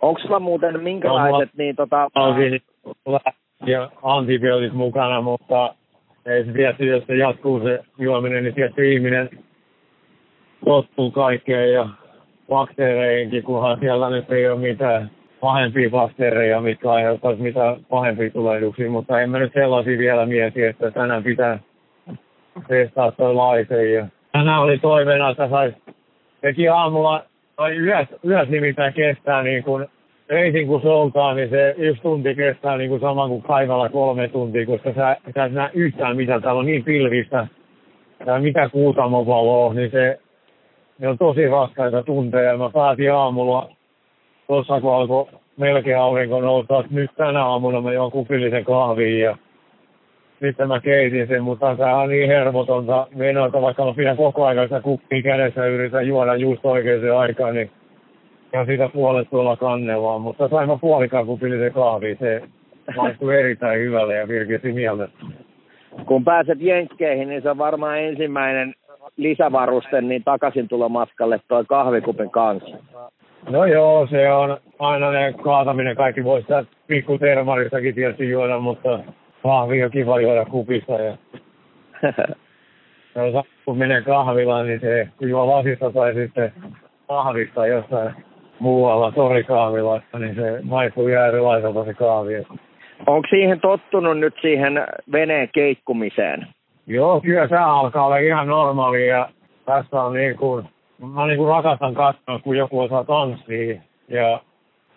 Onko 0.02 0.20
sulla 0.20 0.40
muuten 0.40 0.84
minkälaiset, 0.84 1.50
no, 1.54 1.58
niin 1.58 1.76
tota... 1.76 2.08
Ja 3.66 3.92
antibiootit 4.04 4.74
mukana, 4.74 5.22
mutta 5.22 5.74
ei 6.26 6.46
se 6.46 6.52
tietysti, 6.52 6.88
jos 6.88 7.04
se 7.08 7.16
jatkuu 7.16 7.60
se 7.60 7.80
juominen, 7.98 8.44
niin 8.44 8.54
tietysti 8.54 8.94
ihminen 8.94 9.30
tottuu 10.66 11.12
kaikkeen 11.12 11.74
ja 11.74 11.90
bakteereihinkin, 12.50 13.44
kunhan 13.44 13.80
siellä 13.80 14.10
nyt 14.10 14.32
ei 14.32 14.50
ole 14.50 14.60
mitään 14.60 15.12
pahempia 15.40 15.90
bakteereja, 15.90 16.62
mitkä 16.62 16.92
aiheuttaisi 16.92 17.42
mitään 17.42 17.76
pahempia 17.90 18.30
tulehduksia, 18.30 18.90
mutta 18.90 19.22
en 19.22 19.30
mä 19.30 19.40
nyt 19.40 19.54
sellaisia 19.54 19.98
vielä 19.98 20.26
mieti, 20.26 20.64
että 20.64 20.92
tänään 20.92 21.24
pitää 21.24 21.60
testaa 22.68 23.12
toi 23.12 23.34
laite. 23.34 23.90
Ja 23.90 24.08
tänään 24.32 24.62
oli 24.62 24.78
toiveena, 24.78 25.30
että 25.30 25.50
saisi 25.50 25.78
teki 26.42 26.68
aamulla, 26.68 27.24
tai 27.56 27.78
yössä, 27.78 28.20
yössä 28.28 28.52
nimittäin 28.52 28.94
kestää 28.94 29.44
niin 29.44 29.64
kuin 29.64 29.88
ensin 30.30 30.68
kun 30.68 30.82
soutaa, 30.82 31.34
niin 31.34 31.50
se 31.50 31.76
yksi 31.78 32.02
tunti 32.02 32.36
kestää 32.36 32.78
niin 32.78 32.90
kuin 32.90 33.02
sama 33.02 33.28
kuin 33.28 33.42
kaivalla 33.42 33.90
kolme 33.90 34.28
tuntia, 34.28 34.66
koska 34.66 34.94
sä, 34.94 35.18
sä 35.36 35.46
et 35.46 35.54
näe 35.54 35.70
yhtään 35.74 36.16
mitä 36.16 36.40
täällä 36.40 36.60
on 36.60 36.66
niin 36.66 36.84
pilvistä, 36.84 37.48
ja 38.26 38.40
mitä 38.40 38.70
kuutamopaloa, 38.70 39.74
niin 39.74 39.92
se, 39.92 40.20
ne 41.00 41.08
on 41.08 41.18
tosi 41.18 41.48
raskaita 41.48 42.04
tunteja. 42.04 42.58
Mä 42.58 42.70
päätin 42.70 43.14
aamulla, 43.14 43.70
tuossa 44.48 44.82
kun 44.82 44.94
alkoi 44.96 45.28
melkein 45.58 45.98
aurinko 45.98 46.42
nousta, 46.42 46.80
että 46.80 46.94
nyt 46.94 47.12
tänä 47.18 47.46
aamuna 47.46 47.82
mä 47.82 47.94
joon 47.94 48.12
kupillisen 48.12 48.66
kahvin 48.66 49.20
ja 49.20 49.38
sitten 50.40 50.68
mä 50.68 50.80
keitin 50.80 51.28
sen, 51.28 51.44
mutta 51.44 51.76
tämä 51.76 51.98
on 51.98 52.10
niin 52.10 52.28
hermotonta 52.28 53.08
menoa, 53.16 53.62
vaikka 53.62 53.86
mä 53.86 53.94
pidän 53.94 54.18
koko 54.18 54.46
ajan 54.46 54.66
sitä 54.66 54.82
kuppia 54.82 55.22
kädessä 55.22 55.62
ja 55.62 55.68
yritän 55.68 56.08
juoda 56.08 56.36
just 56.36 56.66
oikeaan 56.66 57.18
aikaan, 57.20 57.56
niin 57.56 57.72
ja 58.54 58.66
siitä 58.66 58.90
puolet 58.94 59.30
tuolla 59.30 59.56
kannella, 59.56 60.20
mutta 60.20 60.48
sain 60.48 60.70
mä 60.70 60.78
puolikaan 60.82 61.26
kupillisen 61.26 61.74
kahvia. 61.74 62.16
Se 62.20 62.42
maistui 62.96 63.40
erittäin 63.40 63.80
hyvälle 63.80 64.16
ja 64.16 64.28
virkisi 64.28 64.72
mieltä. 64.72 65.08
Kun 66.06 66.24
pääset 66.24 66.62
Jenkkeihin, 66.62 67.30
niin 67.30 67.42
se 67.42 67.50
on 67.50 67.58
varmaan 67.58 68.00
ensimmäinen 68.00 68.74
lisävaruste 69.18 70.02
niin 70.02 70.24
takaisin 70.24 70.68
tulomatkalle 70.68 71.40
toi 71.48 71.66
kahvikupin 71.66 72.30
kanssa. 72.30 72.78
No 73.50 73.66
joo, 73.66 74.08
se 74.08 74.32
on 74.32 74.58
aina 74.80 75.12
ne 75.12 75.34
kaataminen. 75.44 75.96
Kaikki 75.96 76.24
voi 76.24 76.42
sitä 76.42 76.66
pikku 76.88 77.18
termaristakin 77.18 77.96
tietysti 77.96 78.30
juoda, 78.30 78.60
mutta 78.60 79.00
on 79.44 79.92
kiva 79.92 80.22
juoda 80.22 80.46
kupista. 80.46 80.94
Ja... 80.94 81.18
no, 83.16 83.44
kun 83.66 83.78
menee 83.78 84.02
kahvilaan, 84.02 84.68
niin 84.68 84.80
se 84.80 85.10
juo 85.22 85.48
lasista 85.48 85.92
tai 85.92 86.14
sitten 86.14 86.54
kahvista 87.08 87.68
jossain 87.68 88.16
muualla 88.60 89.12
torikahvilassa, 89.12 90.20
niin 90.20 90.36
se 90.36 90.60
maistuu 90.64 91.08
ihan 91.08 91.28
erilaiselta 91.28 91.86
se 91.86 91.94
kahvi. 91.94 92.34
Onko 93.08 93.28
siihen 93.30 93.60
tottunut 93.60 94.20
nyt 94.20 94.34
siihen 94.42 94.74
veneen 95.12 95.50
keikkumiseen? 95.54 96.48
Joo, 96.88 97.22
kyllä 97.22 97.48
se 97.48 97.56
alkaa 97.56 98.06
olla 98.06 98.18
ihan 98.18 98.48
normaali 98.48 99.08
ja 99.08 99.30
tässä 99.66 100.02
on 100.02 100.14
niin 100.14 100.38
kuin, 100.38 100.66
mä 101.14 101.28
niin 101.28 101.38
kuin 101.38 101.50
rakastan 101.50 101.94
katsoa, 101.94 102.40
kun 102.40 102.58
joku 102.58 102.80
osaa 102.80 103.04
tanssia 103.04 103.82
ja 104.08 104.42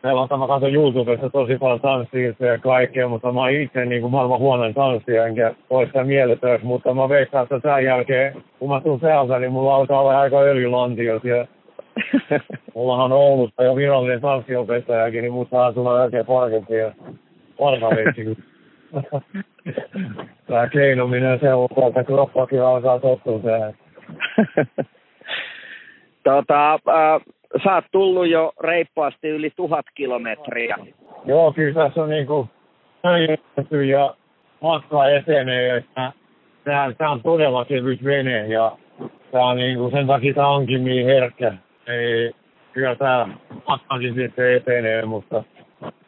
sellaista 0.03 0.37
mä 0.37 0.47
katson 0.47 0.75
YouTubesta 0.75 1.31
tosi 1.31 1.59
paljon 1.59 1.81
tanssia 1.81 2.35
ja 2.41 2.59
kaikkea, 2.59 3.09
mutta 3.09 3.33
mä 3.33 3.41
oon 3.41 3.51
itse 3.51 3.85
niin 3.85 4.03
kuin 4.03 4.11
maailman 4.11 4.39
huonoin 4.39 4.75
tanssija, 4.75 5.27
enkä 5.27 5.55
ole 5.71 5.87
sitä 5.87 6.05
mieletöntä, 6.05 6.67
mutta 6.67 6.95
mä 6.95 7.09
veikkaan, 7.09 7.43
että 7.43 7.61
tämän 7.61 7.85
jälkeen, 7.85 8.43
kun 8.59 8.69
mä 8.69 8.81
tuun 8.81 9.01
täältä, 9.01 9.39
niin 9.39 9.53
mulla 9.53 9.75
alkaa 9.75 10.01
olla 10.01 10.21
aika 10.21 10.41
öljylantiot 10.41 11.25
ja 11.25 11.47
Mulla 12.75 13.05
on 13.05 13.13
Oulusta 13.13 13.65
jo 13.65 13.77
virallinen 13.77 14.21
tanssiopettajakin, 14.21 15.23
niin 15.23 15.33
musta 15.33 15.57
saa 15.57 15.73
tulla 15.73 16.03
oikein 16.03 16.27
parkempi 16.27 16.75
ja 16.75 16.93
parhaveitsi. 17.59 18.25
Tää 20.47 20.69
keinominen 20.69 21.41
se 21.41 21.55
on, 21.55 21.69
että 21.89 22.05
kroppakin 22.05 22.63
alkaa 22.63 22.99
tottua 22.99 23.39
tähän. 23.39 23.75
tota, 26.25 26.73
äh, 26.73 27.21
sä 27.65 27.75
oot 27.75 27.85
tullut 27.93 28.29
jo 28.29 28.53
reippaasti 28.61 29.29
yli 29.29 29.51
tuhat 29.57 29.87
kilometriä. 29.95 30.77
Joo, 31.25 31.53
kyllä 31.53 31.85
tässä 31.85 32.03
on 32.03 32.11
niinku 32.11 32.49
näytetty 33.03 33.85
ja 33.85 34.15
matka 34.61 35.09
etenee, 35.09 35.77
että 35.77 36.13
tämä 36.99 37.11
on 37.11 37.23
todella 37.23 37.65
kevyt 37.65 38.05
vene 38.05 38.47
ja 38.47 38.77
tää 39.33 39.45
on 39.45 39.57
niinku, 39.57 39.91
sen 39.91 40.07
takia 40.07 40.35
tää 40.35 40.49
onkin 40.49 40.85
niin 40.85 41.07
herkkä 41.07 41.55
ei, 41.87 42.33
kyllä 42.73 42.95
tämä 42.95 43.29
matkakin 43.69 44.15
sitten 44.15 44.57
etenee, 44.57 45.05
mutta 45.05 45.45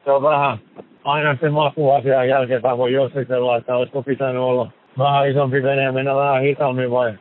se 0.04 0.10
on 0.10 0.22
vähän 0.22 0.58
aina 1.04 1.36
se 1.40 1.50
makuasia 1.50 2.24
jälkeen 2.24 2.62
voi 2.62 2.92
jossitella, 2.92 3.56
että 3.56 3.76
olisiko 3.76 4.02
pitänyt 4.02 4.42
olla 4.42 4.70
vähän 4.98 5.30
isompi 5.30 5.62
vene 5.62 5.92
mennä 5.92 6.14
vähän 6.14 6.42
hitaammin 6.42 6.90
vai 6.90 7.14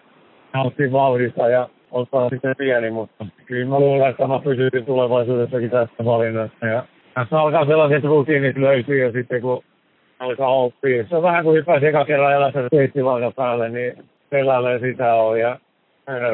nauttia 0.53 0.91
vauhdista 0.91 1.47
ja 1.47 1.69
ottaa 1.91 2.29
sitten 2.29 2.55
pieni, 2.57 2.91
mutta 2.91 3.25
kyllä 3.45 3.69
mä 3.69 3.79
luulen, 3.79 4.09
että 4.09 4.27
mä 4.27 4.39
pysyisin 4.39 4.85
tulevaisuudessakin 4.85 5.69
tässä 5.69 6.05
valinnassa. 6.05 6.65
Ja 6.65 6.83
tässä 7.13 7.39
alkaa 7.39 7.65
sellaiset 7.65 8.03
rutiinit 8.03 8.57
löytyä 8.57 8.95
ja 8.95 9.11
sitten 9.11 9.41
kun 9.41 9.63
alkaa 10.19 10.55
oppia. 10.55 11.05
Se 11.09 11.15
on 11.15 11.23
vähän 11.23 11.43
kuin 11.43 11.57
hyppäisi 11.57 11.85
eka 11.85 12.05
kerran 12.05 12.33
elässä 12.33 12.67
seitsemän 12.75 13.33
päälle, 13.35 13.69
niin 13.69 13.93
sellainen 14.29 14.79
sitä 14.79 15.13
on. 15.13 15.39
Ja 15.39 15.59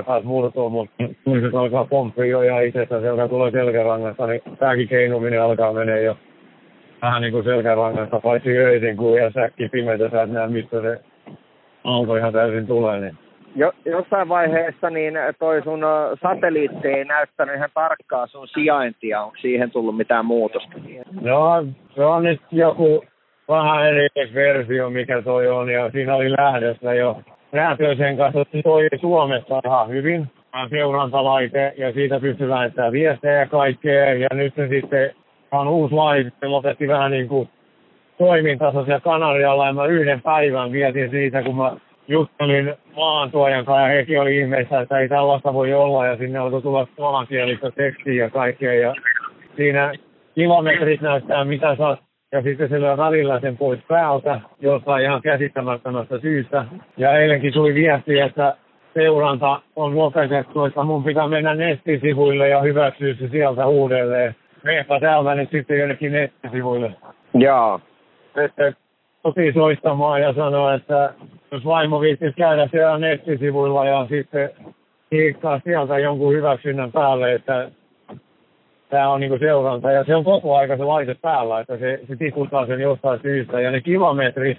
taas 0.05 0.23
murtuu, 0.23 0.69
mutta 0.69 0.95
kun 1.23 1.41
se 1.41 1.57
alkaa 1.57 1.85
pomppia 1.85 2.25
jo 2.25 2.41
ihan 2.41 2.65
itsestään, 2.65 3.01
se 3.01 3.09
alkaa 3.09 3.27
tulla 3.27 3.51
selkärangasta, 3.51 4.27
niin 4.27 4.41
tämäkin 4.59 4.87
keinuminen 4.87 5.41
alkaa 5.41 5.73
menee 5.73 6.03
jo 6.03 6.17
vähän 7.01 7.21
niin 7.21 7.31
kuin 7.31 7.43
selkärangasta, 7.43 8.19
paitsi 8.19 8.57
öisin, 8.57 8.97
kun 8.97 9.17
ihan 9.17 9.33
säkki 9.33 9.69
pimeitä, 9.69 10.09
sä 10.09 10.21
et 10.21 10.31
näe, 10.31 10.47
mistä 10.47 10.81
se 10.81 10.99
auto 11.83 12.15
ihan 12.15 12.33
täysin 12.33 12.67
tulee. 12.67 12.99
Niin. 12.99 13.17
Jo, 13.55 13.71
jossain 13.85 14.29
vaiheessa 14.29 14.89
niin 14.89 15.13
toi 15.39 15.61
sun 15.63 15.81
satelliitti 16.21 16.87
ei 16.87 17.05
näyttänyt 17.05 17.55
ihan 17.55 17.69
tarkkaa 17.73 18.27
sun 18.27 18.47
sijaintia. 18.47 19.21
Onko 19.21 19.37
siihen 19.41 19.71
tullut 19.71 19.97
mitään 19.97 20.25
muutosta? 20.25 20.77
No, 21.21 21.65
se 21.95 22.05
on 22.05 22.23
nyt 22.23 22.41
joku 22.51 23.05
vähän 23.47 23.87
eri 23.87 24.07
versio, 24.33 24.89
mikä 24.89 25.21
toi 25.21 25.47
on, 25.47 25.69
ja 25.69 25.91
siinä 25.91 26.15
oli 26.15 26.31
lähdössä 26.31 26.93
jo 26.93 27.21
räätöisen 27.53 28.17
kanssa 28.17 28.45
toi 28.63 28.87
Suomessa 29.01 29.61
ihan 29.65 29.89
hyvin. 29.89 30.27
Seurantalaite 30.69 31.73
ja 31.77 31.93
siitä 31.93 32.19
pystyy 32.19 32.49
lähettämään 32.49 32.91
viestejä 32.91 33.33
ja 33.33 33.47
kaikkea. 33.47 34.13
Ja 34.13 34.27
nyt 34.33 34.55
se 34.55 34.67
sitten 34.67 35.11
on 35.51 35.67
uusi 35.67 35.95
laite, 35.95 36.31
se 36.39 36.47
lopetti 36.47 36.87
vähän 36.87 37.11
niin 37.11 37.27
kuin 37.27 37.49
toimintansa 38.17 38.85
siellä 38.85 38.99
Kanarialla 38.99 39.67
ja 39.67 39.73
mä 39.73 39.85
yhden 39.85 40.21
päivän 40.21 40.71
vietin 40.71 41.09
siitä, 41.09 41.43
kun 41.43 41.57
mä 41.57 41.71
juttelin 42.07 42.73
maantuojan 42.95 43.65
kanssa 43.65 43.81
ja 43.81 43.87
hekin 43.87 44.21
oli 44.21 44.37
ihmeessä, 44.37 44.81
että 44.81 44.99
ei 44.99 45.09
tällaista 45.09 45.53
voi 45.53 45.73
olla 45.73 46.05
ja 46.05 46.17
sinne 46.17 46.39
alkoi 46.39 46.61
tulla 46.61 46.87
suomankielistä 46.95 47.71
tekstiä 47.71 48.23
ja 48.23 48.29
kaikkea 48.29 48.73
ja 48.73 48.95
siinä 49.55 49.93
kilometrit 50.35 51.01
näyttää 51.01 51.45
mitä 51.45 51.75
sä 51.75 51.97
ja 52.31 52.41
sitten 52.41 52.69
se 52.69 52.81
välillä 52.81 53.39
sen 53.39 53.57
pois 53.57 53.79
päältä 53.87 54.41
jostain 54.59 55.03
ihan 55.03 55.21
käsittämättömästä 55.21 56.19
syystä. 56.19 56.65
Ja 56.97 57.17
eilenkin 57.17 57.53
tuli 57.53 57.73
viesti, 57.73 58.19
että 58.19 58.55
seuranta 58.93 59.61
on 59.75 59.97
lopetettu, 59.97 60.65
että 60.65 60.83
mun 60.83 61.03
pitää 61.03 61.27
mennä 61.27 61.55
nettisivuille 61.55 62.49
ja 62.49 62.61
hyväksyä 62.61 63.13
se 63.13 63.27
sieltä 63.27 63.67
uudelleen. 63.67 64.35
Meepä 64.63 64.99
täältä 64.99 65.35
nyt 65.35 65.51
sitten 65.51 65.79
jonnekin 65.79 66.11
nettisivuille. 66.11 66.91
Joo. 67.33 67.81
Sitten 68.41 68.75
tosi 69.23 69.51
soistamaan 69.53 70.21
ja 70.21 70.33
sanoa, 70.33 70.73
että 70.73 71.13
jos 71.51 71.65
vaimo 71.65 72.01
viittis 72.01 72.35
käydä 72.35 72.67
siellä 72.71 72.97
nettisivuilla 72.97 73.85
ja 73.85 74.07
sitten 74.09 74.49
kiikkaa 75.09 75.61
sieltä 75.63 75.99
jonkun 75.99 76.33
hyväksynnän 76.33 76.91
päälle, 76.91 77.33
että 77.33 77.71
tämä 78.89 79.09
on 79.09 79.19
niinku 79.19 79.37
seuranta. 79.37 79.91
Ja 79.91 80.03
se 80.03 80.15
on 80.15 80.23
koko 80.23 80.57
aika 80.57 80.77
se 80.77 80.83
laite 80.83 81.15
päällä, 81.21 81.59
että 81.59 81.77
se, 81.77 81.99
se 82.07 82.15
tiputtaa 82.15 82.65
sen 82.65 82.79
jostain 82.79 83.19
syystä. 83.21 83.61
Ja 83.61 83.71
ne 83.71 83.81
kilometrit, 83.81 84.57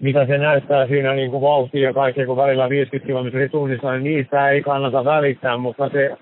mitä 0.00 0.26
se 0.26 0.38
näyttää 0.38 0.86
siinä 0.86 1.14
niin 1.14 1.30
kuin 1.30 1.42
vauhtia 1.42 1.88
ja 1.88 1.94
kaikkea, 1.94 2.26
kun 2.26 2.36
välillä 2.36 2.68
50 2.68 3.06
kilometriä 3.06 3.48
tunnissa, 3.48 3.92
niin 3.92 4.04
niistä 4.04 4.48
ei 4.48 4.62
kannata 4.62 5.04
välittää, 5.04 5.56
mutta 5.56 5.88
se 5.88 6.16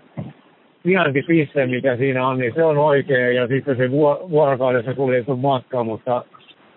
sijaintipiste, 0.82 1.66
mikä 1.66 1.96
siinä 1.96 2.28
on, 2.28 2.38
niin 2.38 2.54
se 2.54 2.64
on 2.64 2.78
oikea 2.78 3.32
ja 3.32 3.46
sitten 3.46 3.76
se 3.76 3.90
vuorokaudessa 4.30 4.94
kuljettu 4.94 5.36
matka, 5.36 5.84
mutta 5.84 6.24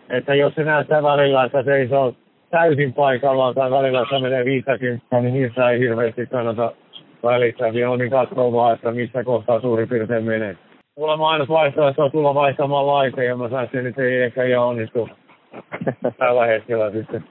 että 0.09 0.35
jos 0.35 0.55
se 0.55 0.63
näyttää 0.63 1.03
välillä, 1.03 1.43
että 1.43 1.63
se 1.63 1.75
ei 1.75 1.87
ole 1.91 2.13
täysin 2.49 2.93
paikallaan 2.93 3.55
tai 3.55 3.71
välillä 3.71 4.05
se 4.09 4.19
menee 4.19 4.45
50, 4.45 5.21
niin 5.21 5.33
niissä 5.33 5.69
ei 5.69 5.79
hirveästi 5.79 6.25
kannata 6.25 6.71
välissä 7.23 7.71
niin 7.71 8.11
katsoo 8.11 8.51
vaan, 8.51 8.73
että 8.73 8.91
missä 8.91 9.23
kohtaa 9.23 9.61
suurin 9.61 9.89
piirtein 9.89 10.23
menee. 10.23 10.57
Mulla 10.97 11.29
ainut 11.29 11.49
vaihtoehto 11.49 12.03
on 12.03 12.11
tulla 12.11 12.35
vaihtamaan 12.35 12.87
laite 12.87 13.25
ja 13.25 13.35
mä 13.35 13.49
sanoin, 13.49 13.87
että 13.87 14.03
ei 14.03 14.21
ehkä 14.21 14.43
ihan 14.43 14.65
onnistu 14.65 15.09
tällä 16.17 16.45
hetkellä 16.45 16.91
sitten. 16.91 17.23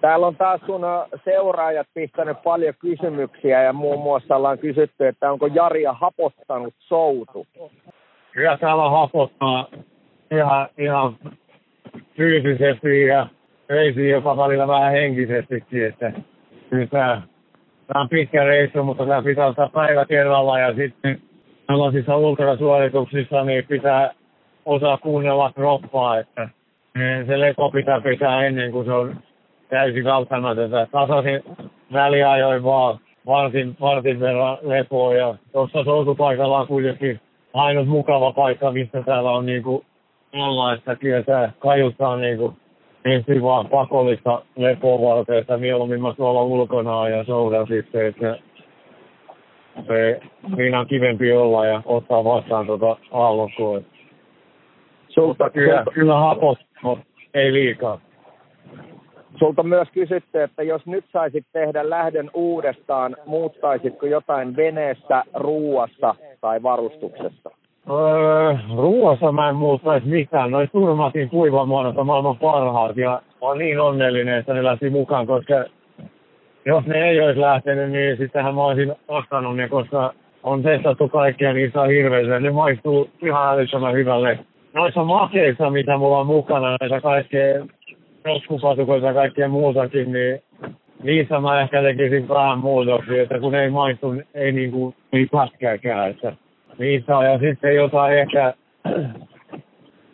Täällä 0.00 0.26
on 0.26 0.36
taas 0.36 0.60
sun 0.66 0.82
seuraajat 1.24 1.86
pistänyt 1.94 2.42
paljon 2.42 2.74
kysymyksiä 2.78 3.62
ja 3.62 3.72
muun 3.72 4.02
muassa 4.02 4.36
ollaan 4.36 4.58
kysytty, 4.58 5.06
että 5.06 5.32
onko 5.32 5.46
Jaria 5.46 5.92
hapottanut 5.92 6.74
soutu? 6.78 7.46
Kyllä 8.32 8.56
täällä 8.56 8.90
hapottaa 8.90 9.66
ihan, 10.30 10.68
ihan 10.78 11.16
fyysisesti 12.16 13.06
ja 13.06 13.26
reisi 13.72 14.08
jopa 14.08 14.36
välillä 14.36 14.68
vähän 14.68 14.92
henkisestikin, 14.92 15.86
että 15.86 16.12
kyllä 16.70 16.86
tämä, 16.86 17.22
on 17.94 18.08
pitkä 18.08 18.44
reissu, 18.44 18.84
mutta 18.84 19.06
tämä 19.06 19.22
pitää 19.22 19.46
ottaa 19.46 19.68
päivä 19.68 20.04
kerralla 20.04 20.58
ja 20.58 20.74
sitten 20.74 21.20
tällaisissa 21.66 22.16
ultrasuorituksissa 22.16 23.44
niin 23.44 23.64
pitää 23.68 24.10
osaa 24.64 24.96
kuunnella 24.96 25.52
kroppaa, 25.52 26.18
että 26.18 26.48
se 27.26 27.40
lepo 27.40 27.70
pitää 27.70 28.00
pitää 28.00 28.46
ennen 28.46 28.72
kuin 28.72 28.86
se 28.86 28.92
on 28.92 29.16
täysin 29.68 30.04
välttämätöntä. 30.04 30.86
Tasaisin 30.92 31.42
väliajoin 31.92 32.64
vaan 32.64 32.98
vartin, 33.26 33.76
vartin 33.80 34.20
verran 34.20 34.58
lepoa 34.62 35.14
ja 35.14 35.34
tuossa 35.52 35.84
soutupaikalla 35.84 36.60
on 36.60 36.66
kuitenkin 36.66 37.20
ainut 37.54 37.88
mukava 37.88 38.32
paikka, 38.32 38.72
missä 38.72 39.02
täällä 39.02 39.30
on 39.30 39.46
niinku 39.46 39.84
olla, 40.32 40.72
että 40.72 40.96
kyllä 40.96 41.22
tämä 41.22 41.50
kajuttaa 41.58 42.16
niinku 42.16 42.54
ensin 43.04 43.42
vaan 43.42 43.68
pakollista 43.68 44.42
lepoa 44.56 45.16
varten, 45.16 45.38
että 45.38 45.56
mieluummin 45.56 46.02
mä 46.02 46.14
tuolla 46.14 46.42
ulkona 46.42 47.08
ja 47.08 47.24
soudan 47.24 47.66
sitten, 47.66 48.06
että 48.06 48.38
se, 49.86 50.20
siinä 50.56 50.80
on 50.80 50.86
kivempi 50.86 51.32
olla 51.32 51.66
ja 51.66 51.82
ottaa 51.84 52.24
vastaan 52.24 52.66
tuota 52.66 52.96
aallokkoa. 53.10 53.80
Sulta, 55.08 55.50
kyllä, 55.50 55.84
kyllä 55.94 56.14
hapot, 56.14 56.58
mutta 56.82 57.04
ei 57.34 57.52
liikaa. 57.52 58.00
Sulta 59.38 59.62
myös 59.62 59.88
kysytty, 59.92 60.42
että 60.42 60.62
jos 60.62 60.86
nyt 60.86 61.04
saisit 61.12 61.46
tehdä 61.52 61.90
lähdön 61.90 62.30
uudestaan, 62.34 63.16
muuttaisitko 63.26 64.06
jotain 64.06 64.56
veneessä, 64.56 65.22
ruuassa 65.34 66.14
tai 66.40 66.62
varustuksessa? 66.62 67.50
Öö, 67.90 68.56
ruuassa 68.76 69.32
mä 69.32 69.48
en 69.48 69.56
muuttaisi 69.56 70.08
mitään. 70.08 70.50
Turmatin 70.72 71.28
kuivamuodot 71.28 71.98
on 71.98 72.06
maailman 72.06 72.36
parhaat 72.36 72.96
ja 72.96 73.10
mä 73.10 73.38
oon 73.40 73.58
niin 73.58 73.80
onnellinen, 73.80 74.38
että 74.38 74.54
ne 74.54 74.64
lähti 74.64 74.90
mukaan, 74.90 75.26
koska 75.26 75.64
jos 76.64 76.86
ne 76.86 77.08
ei 77.08 77.20
olisi 77.20 77.40
lähtenyt, 77.40 77.90
niin 77.90 78.16
sittenhän 78.16 78.54
mä 78.54 78.64
olisin 78.64 78.94
ostanut 79.08 79.56
ne, 79.56 79.68
koska 79.68 80.14
on 80.42 80.62
testattu 80.62 81.08
kaikkea, 81.08 81.52
niin 81.52 81.72
saa 81.72 81.86
hirveästi. 81.86 82.40
Ne 82.40 82.50
maistuu 82.50 83.10
ihan 83.22 83.54
älyttömän 83.54 83.94
hyvälle. 83.94 84.38
Noissa 84.74 85.04
makeissa, 85.04 85.70
mitä 85.70 85.96
mulla 85.96 86.18
on 86.18 86.26
mukana, 86.26 86.76
näitä 86.80 87.00
kaikkea 87.00 87.66
roskupatukoita 88.24 89.06
ja 89.06 89.14
kaikkea 89.14 89.48
muutakin, 89.48 90.12
niin 90.12 90.42
niissä 91.02 91.40
mä 91.40 91.60
ehkä 91.60 91.82
tekisin 91.82 92.28
vähän 92.28 92.58
muutoksia, 92.58 93.22
että 93.22 93.40
kun 93.40 93.54
ei 93.54 93.70
maistu, 93.70 94.14
ei 94.34 94.52
niinku, 94.52 94.94
ei 95.12 95.26
pätkääkään, 95.26 96.10
että 96.10 96.32
niissä 96.78 97.16
on. 97.16 97.24
Ja 97.24 97.38
sitten 97.38 97.74
jotain 97.74 98.18
ehkä 98.18 98.54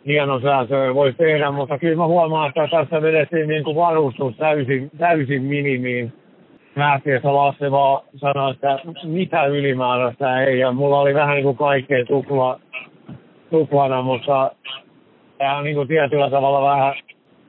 hienosäätöä 0.07 0.95
voisi 0.95 1.17
tehdä, 1.17 1.51
mutta 1.51 1.77
kyllä 1.77 1.95
mä 1.95 2.07
huomaan, 2.07 2.49
että 2.49 2.67
tässä 2.71 3.01
vedettiin 3.01 3.47
niin 3.47 3.63
kuin 3.63 3.75
varustus 3.75 4.37
täysin, 4.37 4.91
täysin 4.97 5.43
minimiin. 5.43 6.13
Lähtiessä 6.75 7.33
Lasse 7.33 7.71
vaan 7.71 8.01
sanoi, 8.15 8.51
että 8.51 8.79
mitä 9.03 9.45
ylimääräistä 9.45 10.41
ei, 10.41 10.59
ja 10.59 10.71
mulla 10.71 10.99
oli 10.99 11.13
vähän 11.13 11.35
niin 11.35 11.43
kuin 11.43 11.57
kaikkea 11.57 12.05
tupla, 12.05 12.59
tuplana, 13.49 14.01
mutta 14.01 14.51
tämä 15.37 15.61
niin 15.61 15.75
kuin 15.75 15.87
tietyllä 15.87 16.29
tavalla 16.29 16.69
vähän 16.71 16.93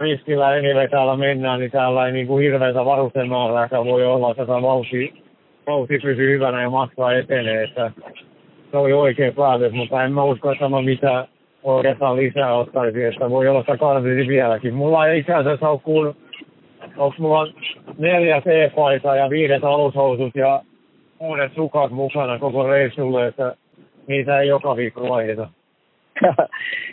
riskillä 0.01 0.47
anyway 0.47 0.89
täällä 0.89 1.17
mennään, 1.17 1.61
niin 1.61 1.71
täällä 1.71 2.07
ei 2.07 2.13
niin 2.13 2.27
kuin 2.27 2.43
hirveätä 2.43 2.85
varustemäärää 2.85 3.69
voi 3.85 4.07
olla, 4.07 4.31
että 4.31 4.47
tämä 4.47 4.63
vauhti, 4.63 5.23
vauhti 5.67 5.99
pysyy 5.99 6.35
hyvänä 6.35 6.63
ja 6.63 6.71
matka 6.71 7.13
etenee, 7.13 7.65
että 7.65 7.91
se 8.71 8.77
oli 8.77 8.93
oikein 8.93 9.35
päätös, 9.35 9.73
mutta 9.73 10.05
en 10.05 10.13
mä 10.13 10.25
usko, 10.25 10.53
että 10.53 10.69
mä 10.69 10.83
mitään 10.83 11.27
oikeastaan 11.63 12.17
lisää 12.17 12.55
ottaisi, 12.55 13.05
että 13.05 13.31
voi 13.31 13.49
olla 13.49 13.61
sitä 13.61 14.29
vieläkin. 14.29 14.75
Mulla 14.75 15.07
ei 15.07 15.19
itse 15.19 15.35
asiassa 15.35 15.69
ole 15.69 15.81
kuullut, 15.81 16.17
onko 16.97 17.15
mulla 17.19 17.47
neljä 17.99 18.41
C-paita 18.41 19.17
ja 19.17 19.31
viidet 19.31 19.65
alushousut 19.65 20.35
ja 20.35 20.63
uudet 21.21 21.53
sukat 21.55 21.91
mukana 21.91 22.39
koko 22.39 22.67
reissulle, 22.67 23.27
että 23.27 23.57
niitä 24.07 24.41
ei 24.41 24.49
joka 24.49 24.77
viikko 24.77 25.09
vaihdeta. 25.09 25.49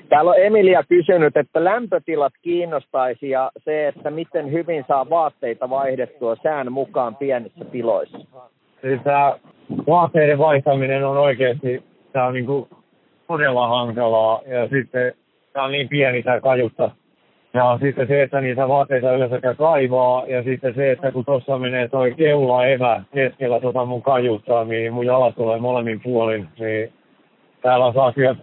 Täällä 0.09 0.31
on 0.31 0.39
Emilia 0.39 0.83
kysynyt, 0.83 1.37
että 1.37 1.63
lämpötilat 1.63 2.33
kiinnostaisi 2.41 3.29
ja 3.29 3.51
se, 3.65 3.87
että 3.87 4.11
miten 4.11 4.51
hyvin 4.51 4.85
saa 4.87 5.09
vaatteita 5.09 5.69
vaihdettua 5.69 6.35
sään 6.43 6.71
mukaan 6.71 7.15
pienissä 7.15 7.65
tiloissa. 7.65 8.17
Siis 8.81 9.01
vaatteiden 9.87 10.37
vaihtaminen 10.37 11.07
on 11.07 11.17
oikeasti 11.17 11.83
tämä 12.13 12.25
on 12.25 12.33
niin 12.33 12.45
kuin 12.45 12.69
todella 13.27 13.67
hankalaa 13.67 14.41
ja 14.45 14.67
sitten 14.67 15.13
tämä 15.53 15.65
on 15.65 15.71
niin 15.71 15.89
pieni 15.89 16.23
tämä 16.23 16.41
kajutta. 16.41 16.91
Ja 17.53 17.77
sitten 17.81 18.07
se, 18.07 18.21
että 18.21 18.41
niitä 18.41 18.67
vaatteita 18.67 19.11
yleensä 19.11 19.55
kaivaa 19.57 20.23
ja 20.27 20.43
sitten 20.43 20.75
se, 20.75 20.91
että 20.91 21.11
kun 21.11 21.25
tuossa 21.25 21.57
menee 21.57 21.87
toi 21.87 22.13
keula 22.13 22.65
evä 22.65 23.03
keskellä 23.13 23.59
tota 23.59 23.85
mun 23.85 24.01
kajuttaa, 24.01 24.63
niin 24.63 24.93
mun 24.93 25.05
jalat 25.05 25.35
tulee 25.35 25.59
molemmin 25.59 26.01
puolin, 26.01 26.47
niin 26.59 26.93
täällä 27.61 27.93
saa 27.93 28.11
kyllä 28.11 28.35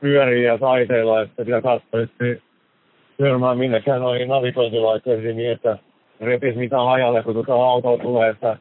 pyöriä 0.00 0.52
ja 0.52 0.58
taiteilla, 0.58 1.22
että 1.22 1.44
pitää 1.44 1.62
katsoa, 1.62 2.00
että 2.00 2.24
törmää 3.18 3.54
minnekään 3.54 4.00
noihin 4.00 4.28
navigointilaitteisiin 4.28 5.36
niin, 5.36 5.52
että 5.52 5.78
repis 6.20 6.56
mitään 6.56 6.88
ajalle, 6.88 7.22
kun 7.22 7.34
tuota 7.34 7.54
auto 7.54 7.96
tulee, 7.96 8.30
että 8.30 8.56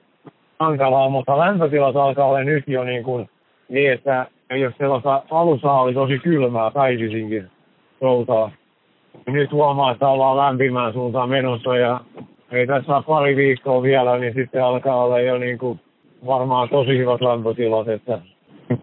hankalaa, 0.60 1.10
mutta 1.10 1.38
lämpötilat 1.38 1.96
alkaa 1.96 2.28
olla 2.28 2.44
nyt 2.44 2.64
jo 2.68 2.84
niin, 2.84 3.04
kuin, 3.04 3.30
niin 3.70 3.92
että 3.92 4.26
jos 4.50 4.74
sellaista 4.78 5.24
alussa 5.32 5.72
oli 5.72 5.94
tosi 5.94 6.20
kylmää 6.20 6.72
päivisinkin 6.72 7.48
soutaa, 8.00 8.52
niin 9.26 9.34
nyt 9.34 9.52
huomaa, 9.52 9.92
että 9.92 10.08
ollaan 10.08 10.38
lämpimään 10.38 10.94
suuntaan 10.94 11.30
menossa 11.30 11.78
ja 11.78 12.00
ei 12.52 12.68
tässä 12.68 13.02
pari 13.08 13.36
viikkoa 13.36 13.82
vielä, 13.82 14.18
niin 14.18 14.34
sitten 14.34 14.64
alkaa 14.64 15.04
olla 15.04 15.20
jo 15.20 15.38
niin 15.38 15.58
kuin 15.58 15.80
varmaan 16.26 16.70
tosi 16.70 16.98
hyvät 16.98 17.22
lämpötilat, 17.22 17.88
että 17.88 18.20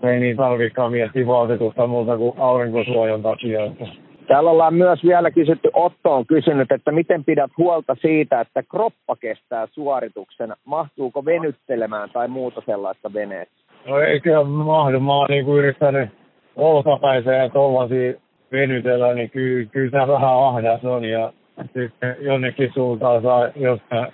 ei 0.03 0.21
niin 0.21 0.37
tarvikaan 0.37 0.93
miettiä 0.93 1.27
vaatetusta 1.27 1.87
muuta 1.87 2.17
kuin 2.17 2.35
aurinkosuojan 2.39 3.23
takia. 3.23 3.65
Että 3.65 3.87
Täällä 4.27 4.51
ollaan 4.51 4.75
myös 4.75 5.05
vielä 5.05 5.31
kysytty, 5.31 5.71
Otto 5.75 6.15
on 6.15 6.27
kysynyt, 6.27 6.73
että 6.73 6.93
miten 6.93 7.25
pidät 7.25 7.51
huolta 7.59 7.97
siitä, 8.01 8.41
että 8.41 8.63
kroppa 8.63 9.17
kestää 9.17 9.67
suorituksen. 9.67 10.53
Mahtuuko 10.65 11.25
venyttelemään 11.25 12.11
tai 12.11 12.29
muuta 12.29 12.63
sellaista 12.67 13.13
veneessä? 13.13 13.55
No 13.87 13.99
eikö 13.99 14.45
mahdu. 14.45 15.01
Mä 15.01 15.15
oon 15.15 15.27
niin 15.31 15.49
yrittänyt 15.49 16.11
olkapäiseen 16.57 17.39
ja 17.39 17.49
tollasia 17.49 18.13
venytellä, 18.53 19.15
niin 19.15 19.31
kyllä, 19.31 19.67
kyllä 19.71 19.91
se 19.91 20.13
vähän 20.13 20.39
ahdas 20.39 20.85
on. 20.85 21.05
Ja 21.05 21.33
sitten 21.75 22.17
jonnekin 22.21 22.71
suuntaan 22.75 23.23
saa 23.23 23.49
jostain 23.57 24.13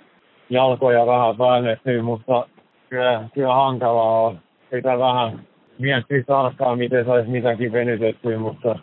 jalkoja 0.49 1.05
vähän 1.05 1.37
väännettyä, 1.37 2.03
mutta 2.03 2.47
kyllä, 2.89 3.23
kyllä 3.33 3.53
hankalaa 3.53 4.21
on. 4.21 4.39
Pitää 4.71 4.99
vähän 4.99 5.39
miettiä 5.79 6.23
tarkkaan, 6.27 6.77
miten 6.77 7.05
saisi 7.05 7.29
mitäkin 7.29 7.71
venytettyä, 7.71 8.37
mutta 8.37 8.79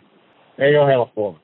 ei 0.59 0.77
ole 0.77 0.87
helppoa. 0.91 1.35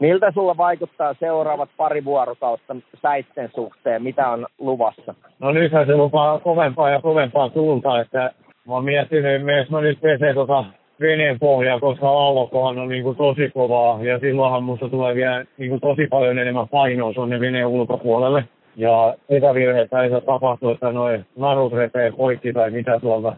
Miltä 0.00 0.32
sulla 0.34 0.56
vaikuttaa 0.56 1.14
seuraavat 1.20 1.70
pari 1.76 2.04
vuorokautta 2.04 2.76
säitten 3.02 3.50
suhteen? 3.54 4.02
Mitä 4.02 4.28
on 4.28 4.46
luvassa? 4.58 5.14
No 5.38 5.52
nythän 5.52 5.86
se 5.86 5.96
lupaa 5.96 6.38
kovempaa 6.38 6.90
ja 6.90 7.00
kovempaa 7.00 7.48
tuulta, 7.48 8.00
että 8.00 8.30
mä 8.66 8.74
oon 8.74 8.84
miettinyt, 8.84 9.34
että 9.60 9.72
mä 9.72 9.80
nyt 9.80 10.00
pesee 10.00 10.34
tota 10.34 10.64
veneen 11.00 11.38
pohjaa, 11.38 11.80
koska 11.80 12.08
allokohan 12.08 12.78
on 12.78 12.88
niin 12.88 13.02
kuin 13.02 13.16
tosi 13.16 13.50
kovaa 13.54 14.02
ja 14.02 14.18
silloinhan 14.18 14.64
musta 14.64 14.88
tulee 14.88 15.14
vielä 15.14 15.44
niin 15.58 15.70
kuin 15.70 15.80
tosi 15.80 16.06
paljon 16.06 16.38
enemmän 16.38 16.68
painoa 16.68 17.12
tuonne 17.12 17.40
veneen 17.40 17.66
ulkopuolelle. 17.66 18.44
Ja 18.76 19.14
etävirheitä 19.28 20.02
ei 20.02 20.10
saa 20.10 20.20
tapahtua, 20.20 20.72
että 20.72 20.92
noin 20.92 21.26
narut 21.36 21.72
repee 21.72 22.12
poikki 22.12 22.52
tai 22.52 22.70
mitä 22.70 23.00
tuolta 23.00 23.36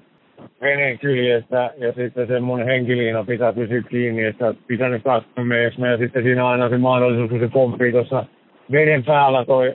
veneen 0.60 0.98
kyljestä 0.98 1.70
ja 1.76 1.92
sitten 1.92 2.26
se 2.26 2.40
mun 2.40 2.64
henkiliina 2.64 3.24
pitää 3.24 3.52
pysyä 3.52 3.82
kiinni, 3.82 4.24
että 4.24 4.54
pitänyt 4.66 5.02
katsomaan 5.02 5.62
ja 5.90 5.98
sitten 5.98 6.22
siinä 6.22 6.48
aina 6.48 6.68
se 6.68 6.78
mahdollisuus, 6.78 7.30
kun 7.30 7.40
se 7.40 7.48
pomppii 7.48 7.92
tuossa 7.92 8.24
veden 8.72 9.04
päällä 9.04 9.44
toi 9.44 9.74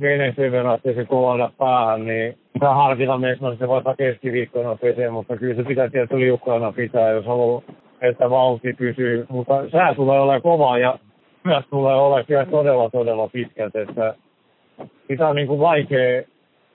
vene 0.00 0.32
sen 0.36 0.52
verran, 0.52 0.74
että 0.74 0.92
se 0.92 1.04
kovana 1.04 1.52
päähän, 1.58 2.06
niin 2.06 2.38
pitää 2.52 2.74
harkita 2.74 3.18
myös, 3.18 3.38
se 3.58 3.68
vaikka 3.68 3.94
keskiviikkona 3.94 4.76
pesee, 4.76 5.10
mutta 5.10 5.36
kyllä 5.36 5.54
se 5.54 5.62
pitää 5.62 5.88
tietysti 5.88 6.18
liukkaana 6.18 6.72
pitää, 6.72 7.10
jos 7.10 7.26
haluaa, 7.26 7.62
että 8.00 8.30
vauhti 8.30 8.72
pysyy. 8.72 9.26
Mutta 9.28 9.70
sää 9.70 9.94
tulee 9.94 10.20
olemaan 10.20 10.42
kova 10.42 10.78
ja 10.78 10.98
myös 11.44 11.64
tulee 11.70 11.94
olemaan 11.94 12.26
kyllä 12.26 12.46
todella, 12.46 12.90
todella 12.90 13.28
pitkät, 13.28 13.76
että 13.76 14.14
sitä 15.08 15.28
on 15.28 15.36
niin 15.36 15.48
kuin 15.48 15.60
vaikea 15.60 16.22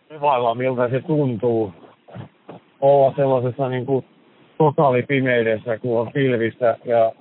kuvailla, 0.09 0.55
miltä 0.55 0.89
se 0.89 1.01
tuntuu 1.01 1.73
olla 2.81 3.13
sellaisessa 3.15 3.69
niin 3.69 3.85
kuin 3.85 4.05
totaali 4.57 5.03
pimeydessä, 5.03 5.77
kun 5.77 5.99
on 5.99 6.11
pilvissä 6.13 6.77
ja 6.85 7.11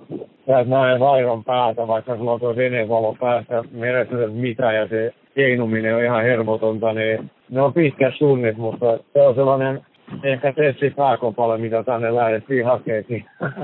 sä 0.47 0.59
et 0.59 0.69
näe 0.69 0.99
raidon 0.99 1.45
päätä, 1.45 1.87
vaikka 1.87 2.17
sulla 2.17 2.33
on 2.33 2.41
tuo 2.41 2.57
venevalo 2.57 3.17
päässä, 3.21 3.65
meressä 3.73 4.17
mitä 4.29 4.73
ja 4.73 4.89
se 4.89 5.15
keinuminen 5.35 5.97
on 5.97 6.05
ihan 6.05 6.25
hermotonta, 6.25 6.93
niin 6.93 7.31
ne 7.51 7.61
on 7.61 7.73
pitkät 7.73 8.15
sunnit, 8.19 8.57
mutta 8.57 8.99
se 9.13 9.23
on 9.23 9.35
sellainen 9.35 9.81
ehkä 10.23 10.53
tessi 10.53 10.91
pääkopalle, 10.91 11.59
mitä 11.59 11.83
tänne 11.83 12.15
lähdettiin 12.15 12.67
hakeekin. 12.67 13.25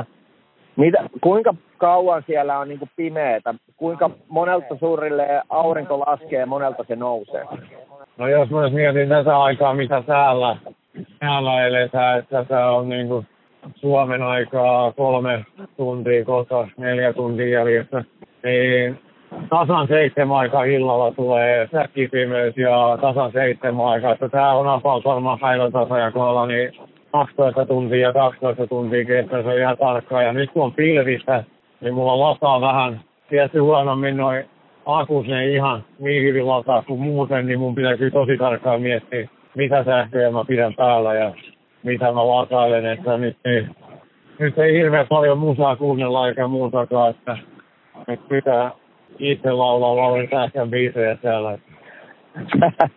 Mitä, 0.77 0.99
kuinka 1.21 1.55
kauan 1.79 2.23
siellä 2.27 2.59
on 2.59 2.69
niin 2.69 2.81
pimeätä? 2.97 3.55
Kuinka 3.77 4.11
monelta 4.29 4.77
suurille 4.81 5.43
aurinko 5.49 6.01
laskee, 6.01 6.47
monelta 6.47 6.85
se 6.89 6.97
nousee? 6.97 7.45
No 8.19 8.29
jos 8.29 8.51
mä 8.51 8.71
mietin 8.71 9.09
tätä 9.09 9.39
aikaa, 9.39 9.75
mitä 9.75 10.03
täällä, 10.07 10.57
eletään, 11.67 12.19
että 12.19 12.45
tämä 12.45 12.71
on 12.71 12.89
niin 12.89 13.09
kuin 13.09 13.27
Suomen 13.75 14.23
aikaa 14.23 14.93
kolme 14.93 15.45
tuntia, 15.77 16.25
kohta 16.25 16.69
neljä 16.77 17.13
tuntia 17.13 17.49
jäljessä, 17.49 18.05
niin 18.45 18.99
tasan 19.49 19.89
seitsemän 19.89 20.37
aikaa 20.37 20.65
illalla 20.65 21.13
tulee 21.13 21.69
säkkipimeys 21.73 22.57
ja 22.57 22.99
tasan 23.01 23.33
seitsemän 23.33 23.87
aikaa. 23.87 24.13
Että 24.13 24.29
tämä 24.29 24.53
on 24.53 24.69
apaus 24.69 25.05
varmaan 25.05 25.39
päivän 25.39 25.73
tasajakolla, 25.73 26.47
niin 26.47 26.73
12 27.13 27.67
tuntia 27.67 28.13
12 28.13 28.67
tuntia 28.67 29.05
kestää, 29.05 29.43
se 29.43 29.49
on 29.49 29.59
ihan 29.59 29.79
tarkkaa. 29.79 30.23
Ja 30.23 30.33
nyt 30.33 30.51
kun 30.51 30.65
on 30.65 30.73
pilvistä, 30.73 31.45
niin 31.81 31.95
mulla 31.95 32.21
lataa 32.21 32.61
vähän, 32.61 33.01
tietysti 33.29 33.59
huonommin 33.59 34.17
noin 34.17 34.45
akus 34.87 35.27
ne 35.27 35.49
ihan 35.49 35.85
niin 35.99 36.23
hyvin 36.23 36.49
lataa 36.49 36.83
kuin 36.83 37.01
muuten, 37.01 37.47
niin 37.47 37.59
mun 37.59 37.75
kyllä 37.75 38.11
tosi 38.13 38.37
tarkkaan 38.37 38.83
miettiä, 38.83 39.29
mitä 39.55 39.85
sähköjä 39.85 40.31
mä 40.31 40.45
pidän 40.45 40.75
päällä 40.75 41.15
ja 41.15 41.33
mitä 41.83 42.13
mä 42.13 42.29
latailen, 42.29 42.87
että 42.87 43.17
nyt 43.17 43.37
ei, 43.45 43.67
nyt 44.39 44.59
ei 44.59 44.73
hirveän 44.73 45.07
paljon 45.09 45.39
musaa 45.39 45.77
kuunnella 45.77 46.29
eikä 46.29 46.47
muutakaan, 46.47 47.11
että 47.11 47.39
nyt 48.07 48.29
pitää 48.29 48.71
itse 49.19 49.53
laulaa 49.53 49.97
Lauri 49.97 50.29
Sähkän 50.31 50.71
biisejä 50.71 51.17
täällä. 51.17 51.59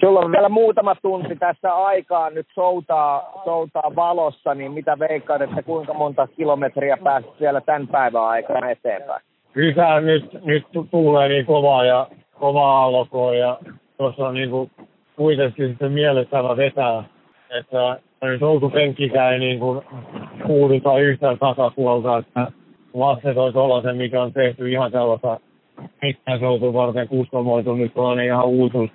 Sulla 0.00 0.20
on 0.20 0.32
vielä 0.32 0.48
muutama 0.48 0.94
tunti 0.94 1.36
tässä 1.36 1.74
aikaa 1.74 2.30
nyt 2.30 2.46
soutaa, 2.54 3.42
soutaa 3.44 3.92
valossa, 3.96 4.54
niin 4.54 4.72
mitä 4.72 4.98
veikkaat, 4.98 5.42
että 5.42 5.62
kuinka 5.62 5.94
monta 5.94 6.26
kilometriä 6.26 6.96
pääset 7.04 7.30
siellä 7.38 7.60
tämän 7.60 7.88
päivän 7.88 8.22
aikana 8.22 8.70
eteenpäin? 8.70 9.22
Kyllä 9.52 10.00
nyt, 10.00 10.44
nyt 10.44 10.66
tulee 10.90 11.28
niin 11.28 11.46
kovaa 11.46 11.84
ja 11.84 12.06
kovaa 12.38 12.84
alkoa 12.84 13.34
ja 13.34 13.58
tuossa 13.96 14.28
on 14.28 14.34
niin 14.34 14.50
kuin 14.50 14.70
kuitenkin 15.16 15.68
sitten 15.68 15.92
miellyttävä 15.92 16.56
vetää, 16.56 17.04
että 17.50 18.00
soutupenkkikään 18.38 19.32
ei 19.32 19.38
niin 19.38 19.58
kuin 19.58 19.82
kuuluta 20.46 20.98
yhtään 20.98 21.38
takapuolta, 21.38 22.18
että 22.18 22.46
lapset 22.94 23.36
olisi 23.36 23.58
olla 23.58 23.82
se, 23.82 23.92
mikä 23.92 24.22
on 24.22 24.32
tehty 24.32 24.70
ihan 24.70 24.92
tällaista 24.92 25.40
mitään 26.02 26.40
soutua 26.40 26.72
varten 26.72 27.08
kustomoitu 27.08 27.74
nyt 27.74 27.92
on 27.94 28.20
ihan 28.20 28.44
uutuus 28.44 28.90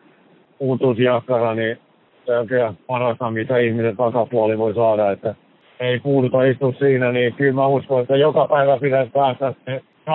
uutuusjakkara, 0.60 1.56
niin 1.56 1.78
se 2.26 2.38
on 2.38 2.48
kyllä 2.48 2.74
parasta, 2.88 3.32
mitä 3.32 3.58
ihmisen 3.58 3.98
takapuoli 3.98 4.58
voi 4.58 4.74
saada, 4.74 5.12
että 5.12 5.36
ei 5.80 6.00
puuduta 6.00 6.44
istu 6.44 6.76
siinä, 6.80 7.12
niin 7.12 7.34
kyllä 7.34 7.54
mä 7.54 7.68
uskon, 7.68 8.02
että 8.02 8.16
joka 8.16 8.48
päivä 8.48 8.78
pitäisi 8.78 9.12
päästä 9.12 9.54
80-150 10.10 10.14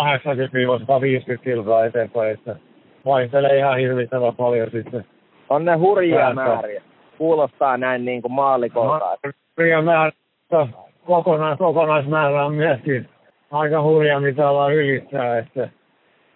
kilsaa 1.45 1.85
eteenpäin, 1.85 2.31
että 2.33 2.57
vaihtelee 3.05 3.59
ihan 3.59 3.79
hirvittävän 3.79 4.37
paljon 4.37 4.71
sitten. 4.71 5.05
On 5.51 5.65
ne 5.65 5.75
hurjia 5.77 6.17
päästä. 6.17 6.35
määriä. 6.35 6.83
Kuulostaa 7.19 7.77
näin 7.77 8.05
niin 8.05 8.23
kuin 8.23 8.33
maalikolta. 8.33 9.17
No, 9.25 9.33
hurjia 9.57 9.83
määrä, 9.83 10.13
kokonais, 11.07 11.59
kokonaismäärä 11.59 12.45
on 12.45 12.55
myöskin 12.55 13.09
aika 13.51 13.83
hurja, 13.83 14.21
mitä 14.21 14.51
ollaan 14.51 14.75
ylittää, 14.75 15.39
että 15.39 15.69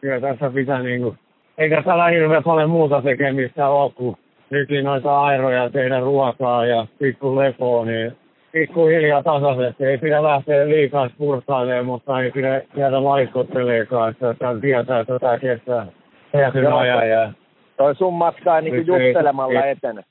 kyllä 0.00 0.20
tässä 0.20 0.50
pitää 0.50 0.82
niin 0.82 1.02
kuin 1.02 1.18
eikä 1.58 1.82
täällä 1.82 2.08
hirveän 2.08 2.42
paljon 2.42 2.70
muuta 2.70 3.02
tekemistä 3.02 3.68
ole 3.68 3.92
kuin 3.92 4.16
nykin 4.50 4.84
noita 4.84 5.20
airoja 5.20 5.70
tehdä 5.70 6.00
ruokaa 6.00 6.66
ja 6.66 6.86
pikku 6.98 7.36
lepoa, 7.36 7.84
niin 7.84 8.16
pikkuhiljaa 8.52 9.22
tasaisesti. 9.22 9.84
Ei 9.84 9.98
pidä 9.98 10.22
lähteä 10.22 10.68
liikaa 10.68 11.08
spurtailemaan, 11.08 11.86
mutta 11.86 12.20
ei 12.20 12.30
pidä 12.30 12.62
jäädä 12.76 13.04
laikkotteleekaan, 13.04 14.10
että 14.10 14.34
tämän 14.34 14.60
tietää, 14.60 15.00
että 15.00 15.18
tämä 15.18 15.38
kestää 15.38 15.86
tietyn 16.32 16.72
ajan. 16.72 17.08
Ja 17.08 17.32
Toi 17.78 17.94
sun 17.94 18.14
matka 18.14 18.58
ei 18.58 18.62
niin 18.62 18.86
juttelemalla 18.86 19.64
ei, 19.64 19.70
etene. 19.70 20.04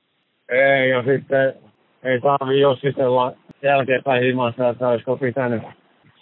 Ei, 0.49 0.89
ja 0.89 1.03
sitten 1.03 1.53
ei 2.03 2.21
tarvi 2.21 2.59
jossitella 2.59 3.33
jälkeenpäin 3.61 4.23
himassa, 4.23 4.69
että 4.69 4.87
olisiko 4.87 5.17
pitänyt 5.17 5.63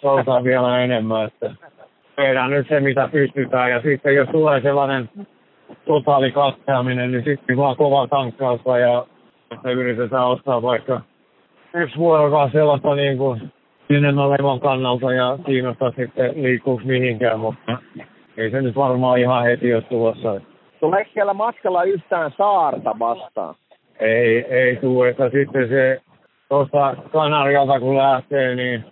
soutaa 0.00 0.44
vielä 0.44 0.84
enemmän. 0.84 1.26
Että 1.26 1.50
tehdään 2.16 2.50
nyt 2.50 2.68
se, 2.68 2.80
mitä 2.80 3.08
pystytään. 3.12 3.70
Ja 3.70 3.82
sitten 3.82 4.14
jos 4.14 4.28
tulee 4.28 4.60
sellainen 4.60 5.10
totaali 5.84 6.32
katkeaminen, 6.32 7.12
niin 7.12 7.24
sitten 7.24 7.56
vaan 7.56 7.76
kova 7.76 8.06
tankkausta 8.06 8.78
ja 8.78 9.06
että 9.50 9.70
yritetään 9.70 10.26
ottaa 10.26 10.62
vaikka 10.62 11.00
yksi 11.74 11.96
vuorokaan 11.96 12.50
sellaista 12.50 12.94
niin 12.94 13.18
kuin 13.18 13.52
sinne 13.88 14.08
levon 14.08 14.60
kannalta 14.60 15.12
ja 15.12 15.38
kiinnostaa 15.46 15.90
sitten 15.90 16.42
liikkuuko 16.42 16.82
mihinkään, 16.84 17.40
mutta 17.40 17.78
ei 18.36 18.50
se 18.50 18.62
nyt 18.62 18.76
varmaan 18.76 19.18
ihan 19.18 19.44
heti 19.44 19.74
ole 19.74 19.82
tulossa. 19.82 20.40
Tuleeko 20.80 21.10
siellä 21.14 21.34
matkalla 21.34 21.82
yhtään 21.82 22.30
saarta 22.38 22.98
vastaan? 22.98 23.54
Ei, 24.00 24.44
ei 24.44 24.76
tule, 24.76 25.08
että 25.08 25.30
sitten 25.30 25.68
se 25.68 26.00
tuosta 26.48 26.96
Kanarialta 27.12 27.80
kun 27.80 27.96
lähtee, 27.96 28.54
niin 28.54 28.84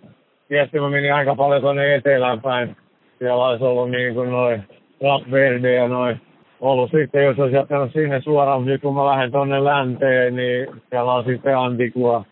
tietysti 0.47 0.79
mä 0.79 0.89
menin 0.89 1.13
aika 1.13 1.35
paljon 1.35 1.61
tuonne 1.61 1.95
etelään 1.95 2.41
päin 2.41 2.75
siellä 3.19 3.47
olisi 3.47 3.63
ollut 3.63 3.91
niin 3.91 4.13
kuin 4.13 4.31
noin 4.31 4.63
Rapverde 5.03 5.73
ja 5.73 5.87
noin 5.87 6.21
ollut 6.61 6.91
sitten, 6.91 7.25
jos 7.25 7.39
olisi 7.39 7.55
jättänyt 7.55 7.93
sinne 7.93 8.21
suoraan, 8.21 8.61
mutta 8.61 8.77
kun 8.77 8.95
mä 8.95 9.05
lähden 9.05 9.31
tuonne 9.31 9.63
länteen, 9.63 10.35
niin 10.35 10.67
siellä 10.89 11.13
on 11.13 11.23
sitten 11.25 11.57
Antigua 11.57 12.25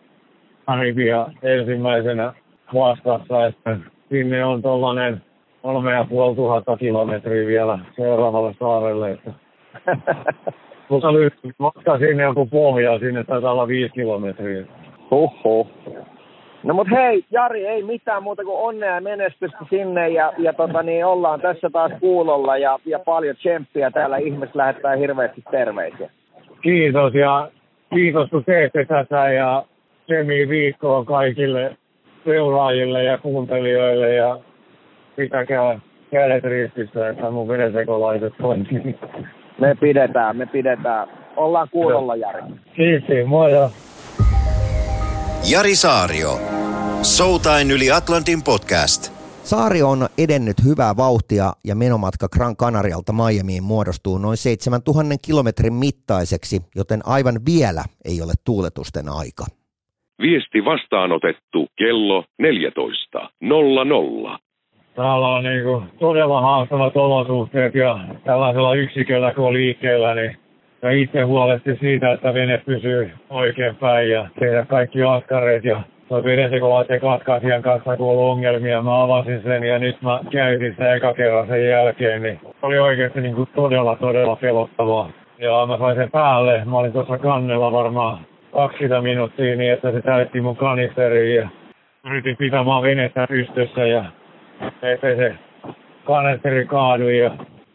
Karibia 0.66 1.26
ensimmäisenä 1.42 2.32
vastassa, 2.74 3.46
että 3.46 3.76
sinne 4.08 4.44
on 4.44 4.62
tuollainen 4.62 5.22
kolme 5.62 5.92
ja 5.92 6.06
puoli 6.08 6.36
tuhatta 6.36 6.76
kilometriä 6.76 7.46
vielä 7.46 7.78
seuraavalle 7.96 8.54
saarelle. 8.58 9.10
Että. 9.10 9.43
Mutta 10.88 11.12
nyt 11.12 11.34
matka 11.58 11.98
sinne 11.98 12.22
joku 12.22 12.46
pohja, 12.46 12.98
sinne 12.98 13.24
taitaa 13.24 13.52
olla 13.52 13.68
viisi 13.68 13.92
kilometriä. 13.94 14.64
Huhhuh. 15.10 15.68
No 16.62 16.74
mut 16.74 16.90
hei, 16.90 17.24
Jari, 17.30 17.66
ei 17.66 17.82
mitään 17.82 18.22
muuta 18.22 18.44
kuin 18.44 18.58
onnea 18.58 18.94
ja 18.94 19.00
menestystä 19.00 19.58
sinne 19.70 20.08
ja, 20.08 20.32
ja 20.38 20.52
tota, 20.52 20.82
niin 20.82 21.06
ollaan 21.06 21.40
tässä 21.40 21.70
taas 21.70 21.92
kuulolla 22.00 22.56
ja, 22.56 22.78
ja 22.86 22.98
paljon 22.98 23.36
tsemppiä 23.36 23.90
täällä. 23.90 24.16
Ihmiset 24.16 24.54
lähettää 24.54 24.96
hirveästi 24.96 25.44
terveisiä. 25.50 26.10
Kiitos 26.62 27.14
ja 27.14 27.50
kiitos 27.94 28.30
kun 28.30 28.44
teette 28.44 28.84
tätä 28.84 29.32
ja 29.32 29.64
semi 30.06 30.48
viikkoa 30.48 31.04
kaikille 31.04 31.76
seuraajille 32.24 33.04
ja 33.04 33.18
kuuntelijoille 33.18 34.14
ja 34.14 34.38
pitäkää 35.16 35.80
kädet 36.10 36.44
ristissä, 36.44 37.08
että 37.08 37.30
mun 37.30 37.48
vedensekolaiset 37.48 38.32
toimii. 38.40 38.98
Me 39.60 39.74
pidetään, 39.80 40.36
me 40.36 40.46
pidetään. 40.46 41.08
Ollaan 41.36 41.68
kuulolla, 41.72 42.16
Jari. 42.16 42.42
Kiitos, 42.76 43.26
moi. 43.26 43.50
Jari 45.52 45.74
Saario. 45.74 46.30
Soutain 47.02 47.70
yli 47.70 47.90
Atlantin 47.90 48.42
podcast. 48.44 49.14
Saario 49.44 49.90
on 49.90 50.06
edennyt 50.18 50.56
hyvää 50.64 50.96
vauhtia 50.96 51.52
ja 51.64 51.74
menomatka 51.74 52.28
Gran 52.28 52.56
Canarialta 52.56 53.12
Miamiin 53.12 53.64
muodostuu 53.64 54.18
noin 54.18 54.36
7000 54.36 55.14
kilometrin 55.26 55.74
mittaiseksi, 55.74 56.60
joten 56.76 57.00
aivan 57.04 57.34
vielä 57.46 57.84
ei 58.04 58.22
ole 58.22 58.32
tuuletusten 58.46 59.08
aika. 59.08 59.44
Viesti 60.22 60.64
vastaanotettu 60.64 61.66
kello 61.78 62.24
14.00. 62.42 64.38
Täällä 64.96 65.28
on 65.28 65.44
niin 65.44 65.64
kuin 65.64 65.84
todella 65.98 66.40
haastavat 66.40 66.96
olosuhteet 66.96 67.74
ja 67.74 67.98
tällaisella 68.24 68.74
yksiköllä 68.74 69.32
kun 69.32 69.46
on 69.46 69.52
liikkeellä, 69.52 70.14
niin 70.14 70.36
ja 70.82 70.90
itse 70.90 71.22
huolehti 71.22 71.76
siitä, 71.76 72.12
että 72.12 72.34
vene 72.34 72.58
pysyy 72.58 73.10
oikein 73.30 73.76
päin 73.76 74.10
ja 74.10 74.28
tehdä 74.40 74.64
kaikki 74.64 75.02
askareet 75.02 75.64
ja 75.64 75.82
Tuo 76.08 76.24
vedensekolaitteen 76.24 77.00
katkaisijan 77.00 77.62
kanssa 77.62 77.96
kun 77.96 78.10
ollut 78.10 78.32
ongelmia, 78.32 78.82
mä 78.82 79.02
avasin 79.02 79.42
sen 79.42 79.64
ja 79.64 79.78
nyt 79.78 80.02
mä 80.02 80.20
käytin 80.30 80.74
sen 80.78 80.96
eka 80.96 81.14
kerran 81.14 81.46
sen 81.46 81.68
jälkeen, 81.68 82.22
niin 82.22 82.40
oli 82.62 82.78
oikeasti 82.78 83.20
niin 83.20 83.34
kuin 83.34 83.48
todella, 83.54 83.96
todella 83.96 84.36
pelottavaa. 84.36 85.10
Ja 85.38 85.66
mä 85.66 85.78
sain 85.78 85.96
sen 85.96 86.10
päälle, 86.10 86.64
mä 86.64 86.78
olin 86.78 86.92
tuossa 86.92 87.18
kannella 87.18 87.72
varmaan 87.72 88.18
20 88.52 89.02
minuuttia 89.02 89.56
niin, 89.56 89.72
että 89.72 89.92
se 89.92 90.02
täytti 90.02 90.40
mun 90.40 90.56
kanisteriin 90.56 91.36
ja 91.36 91.48
yritin 92.06 92.36
pitämään 92.36 92.82
venettä 92.82 93.26
pystyssä 93.28 93.86
ja 93.86 94.04
ettei 94.82 95.16
se 95.16 95.34
kanisteri 96.04 96.66
kaadu 96.66 97.08
ja 97.08 97.30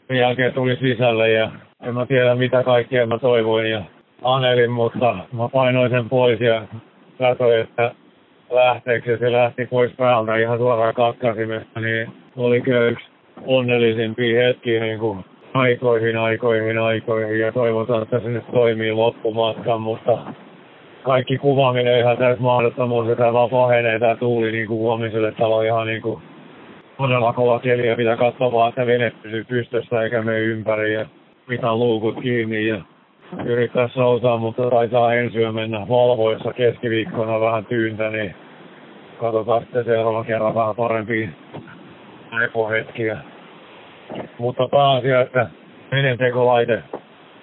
sen 0.08 0.18
jälkeen 0.18 0.54
tuli 0.54 0.76
sisälle 0.76 1.32
ja 1.32 1.52
en 1.84 1.94
mä 1.94 2.06
tiedä 2.06 2.36
mitä 2.36 2.64
kaikkea 2.64 3.06
mä 3.06 3.20
toivoin 3.20 3.72
ja 3.72 3.82
anelin, 4.24 4.72
mutta 4.72 5.16
mä 5.34 5.50
painoin 5.50 5.92
sen 5.92 6.10
pois 6.10 6.40
ja 6.40 6.62
katsoin, 7.18 7.62
että 7.62 7.92
lähteeksi 8.50 9.18
se 9.18 9.32
lähti 9.32 9.66
pois 9.66 9.92
päältä 9.98 10.38
ihan 10.38 10.58
suoraan 10.58 10.94
katkasimesta, 10.94 11.80
niin 11.80 12.12
oli 12.38 12.62
kyllä 12.62 12.86
yksi 12.86 13.06
onnellisimpia 13.46 14.48
hetkiä 14.48 14.80
niin 14.80 15.00
kuin 15.00 15.26
aikoihin, 15.54 16.18
aikoihin, 16.18 16.78
aikoihin 16.78 17.40
ja 17.40 17.52
toivotaan, 17.52 18.04
että 18.04 18.20
se 18.20 18.30
nyt 18.30 18.52
toimii 18.52 18.92
loppumatkan, 18.92 19.82
mutta 19.82 20.18
kaikki 21.04 21.38
kuvaaminen 21.38 22.00
ihan 22.00 22.18
täys 22.18 22.40
mahdottomuus, 22.40 23.10
että 23.10 23.34
vaan 23.34 23.50
pahenee 23.50 24.00
tämä 24.00 24.16
tuuli 24.16 24.52
niin 24.52 24.68
kuin 24.68 24.80
huomiselle 24.80 25.32
talo 25.32 25.62
ihan 25.62 25.88
niin 25.88 26.02
kuin 26.02 26.22
todella 27.00 27.34
kova 27.34 27.60
keli 27.60 27.88
ja 27.88 27.96
pitää 27.96 28.18
katsoa 28.18 28.52
vaan, 28.52 28.70
että 28.70 28.86
vene 28.86 29.12
pysyy 29.24 29.44
pystyssä 29.44 30.02
eikä 30.02 30.22
mene 30.22 30.40
ympäri 30.40 30.94
ja 30.94 31.06
pitää 31.48 31.76
luukut 31.76 32.16
kiinni 32.22 32.68
ja 32.68 32.82
yrittää 33.46 33.88
soutaa, 33.88 34.38
mutta 34.38 34.70
taitaa 34.70 35.14
ensi 35.14 35.38
yö 35.38 35.52
mennä 35.52 35.88
valvoissa 35.90 36.54
keskiviikkona 36.54 37.40
vähän 37.40 37.66
tyyntä, 37.66 38.10
niin 38.10 38.36
katsotaan 39.20 39.62
sitten 39.62 39.86
seuraavan 39.86 40.26
kerran 40.26 40.56
vähän 40.56 40.76
parempia 40.76 41.30
lepohetkiä. 42.32 43.18
Mutta 44.38 44.68
pääasia, 44.68 45.22
että 45.22 45.50
menentekolaite 45.92 46.84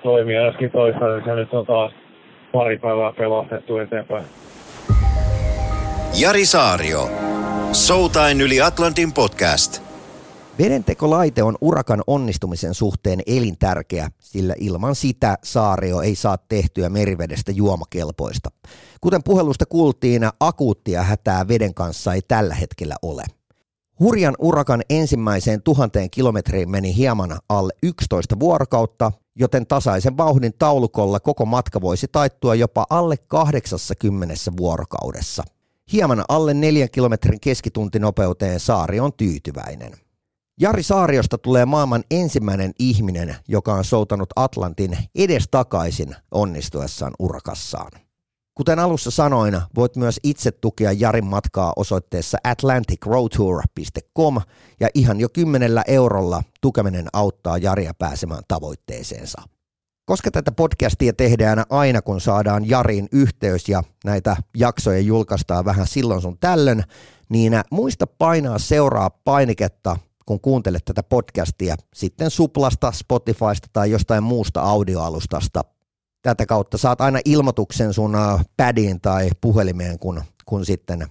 toimii 0.03 0.37
äsken 0.37 0.71
toistaiseksi 0.71 1.31
ja 1.31 1.37
nyt 1.37 1.55
on 1.55 1.67
taas 1.67 1.93
pari 2.53 2.79
päivää 2.79 3.13
pelastettu 3.13 3.79
eteenpäin. 3.79 4.25
Jari 6.23 6.45
Saario. 6.45 7.01
Soutain 7.77 8.41
yli 8.41 8.61
Atlantin 8.61 9.13
podcast. 9.13 9.83
Vedentekolaite 10.59 11.43
on 11.43 11.57
urakan 11.61 12.03
onnistumisen 12.07 12.75
suhteen 12.75 13.21
elintärkeä, 13.27 14.11
sillä 14.21 14.55
ilman 14.59 14.95
sitä 14.95 15.39
saario 15.45 16.01
ei 16.01 16.15
saa 16.15 16.39
tehtyä 16.39 16.89
merivedestä 16.89 17.53
juomakelpoista. 17.53 18.51
Kuten 19.01 19.23
puhelusta 19.23 19.67
kuultiin, 19.67 20.23
akuuttia 20.41 21.03
hätää 21.03 21.49
veden 21.49 21.75
kanssa 21.75 22.15
ei 22.15 22.23
tällä 22.29 22.55
hetkellä 22.55 22.97
ole. 23.03 23.25
Hurjan 24.01 24.35
urakan 24.39 24.83
ensimmäiseen 24.91 25.63
tuhanteen 25.63 26.11
kilometriin 26.11 26.71
meni 26.71 26.97
hieman 26.97 27.39
alle 27.49 27.73
11 27.83 28.41
vuorokautta, 28.41 29.13
joten 29.35 29.67
tasaisen 29.67 30.17
vauhdin 30.17 30.53
taulukolla 30.59 31.21
koko 31.21 31.47
matka 31.47 31.81
voisi 31.81 32.07
taittua 32.13 32.55
jopa 32.55 32.87
alle 32.91 33.17
80 33.17 34.35
vuorokaudessa. 34.57 35.45
Hieman 35.93 36.25
alle 36.29 36.55
neljän 36.55 36.89
kilometrin 36.93 37.41
keskitунtinopeuteen 37.41 38.61
Saari 38.61 39.01
on 39.01 39.13
tyytyväinen. 39.13 39.93
Jari 40.61 40.83
Saariosta 40.83 41.39
tulee 41.39 41.65
maailman 41.65 42.05
ensimmäinen 42.11 42.73
ihminen, 42.79 43.37
joka 43.49 43.75
on 43.75 43.85
soutanut 43.85 44.29
Atlantin 44.37 44.99
edestakaisin 45.15 46.17
onnistuessaan 46.31 47.13
urakassaan. 47.19 47.93
Kuten 48.55 48.79
alussa 48.79 49.11
sanoin, 49.11 49.61
voit 49.75 49.97
myös 49.97 50.21
itse 50.23 50.53
tukea 50.53 50.93
Jarin 50.93 51.27
matkaa 51.27 51.73
osoitteessa 51.77 52.39
atlanticroadtour.com 52.45 54.41
ja 54.81 54.89
ihan 54.95 55.21
jo 55.21 55.29
kymmenellä 55.29 55.85
eurolla 55.87 56.43
tukeminen 56.61 57.07
auttaa 57.13 57.59
Jaria 57.59 57.95
pääsemään 57.95 58.43
tavoitteeseensa. 58.49 59.43
Koska 60.07 60.31
tätä 60.31 60.53
podcastia 60.53 61.13
tehdään 61.13 61.65
aina, 61.71 62.03
kun 62.03 62.21
saadaan 62.21 62.69
Jarin 62.69 63.09
yhteys 63.13 63.69
ja 63.69 63.83
näitä 64.05 64.37
jaksoja 64.57 65.01
julkaistaan 65.01 65.65
vähän 65.65 65.87
silloin 65.87 66.23
sun 66.23 66.39
tällön, 66.39 66.83
niin 67.29 67.53
muista 67.71 68.07
painaa 68.07 68.59
seuraa 68.59 69.11
painiketta, 69.11 69.97
kun 70.27 70.41
kuuntelet 70.41 70.85
tätä 70.85 71.03
podcastia 71.03 71.77
sitten 71.95 72.31
Suplasta, 72.31 72.93
Spotifysta 72.93 73.69
tai 73.73 73.91
jostain 73.91 74.23
muusta 74.23 74.63
audioalustasta. 74.63 75.65
Tätä 76.23 76.47
kautta 76.47 76.79
saat 76.79 77.01
aina 77.01 77.19
ilmoituksen 77.25 77.93
sun 77.93 78.17
pädiin 78.57 79.01
tai 79.01 79.31
puhelimeen, 79.41 79.99
kun, 79.99 80.23
kun 80.45 80.67
sitten 80.67 81.07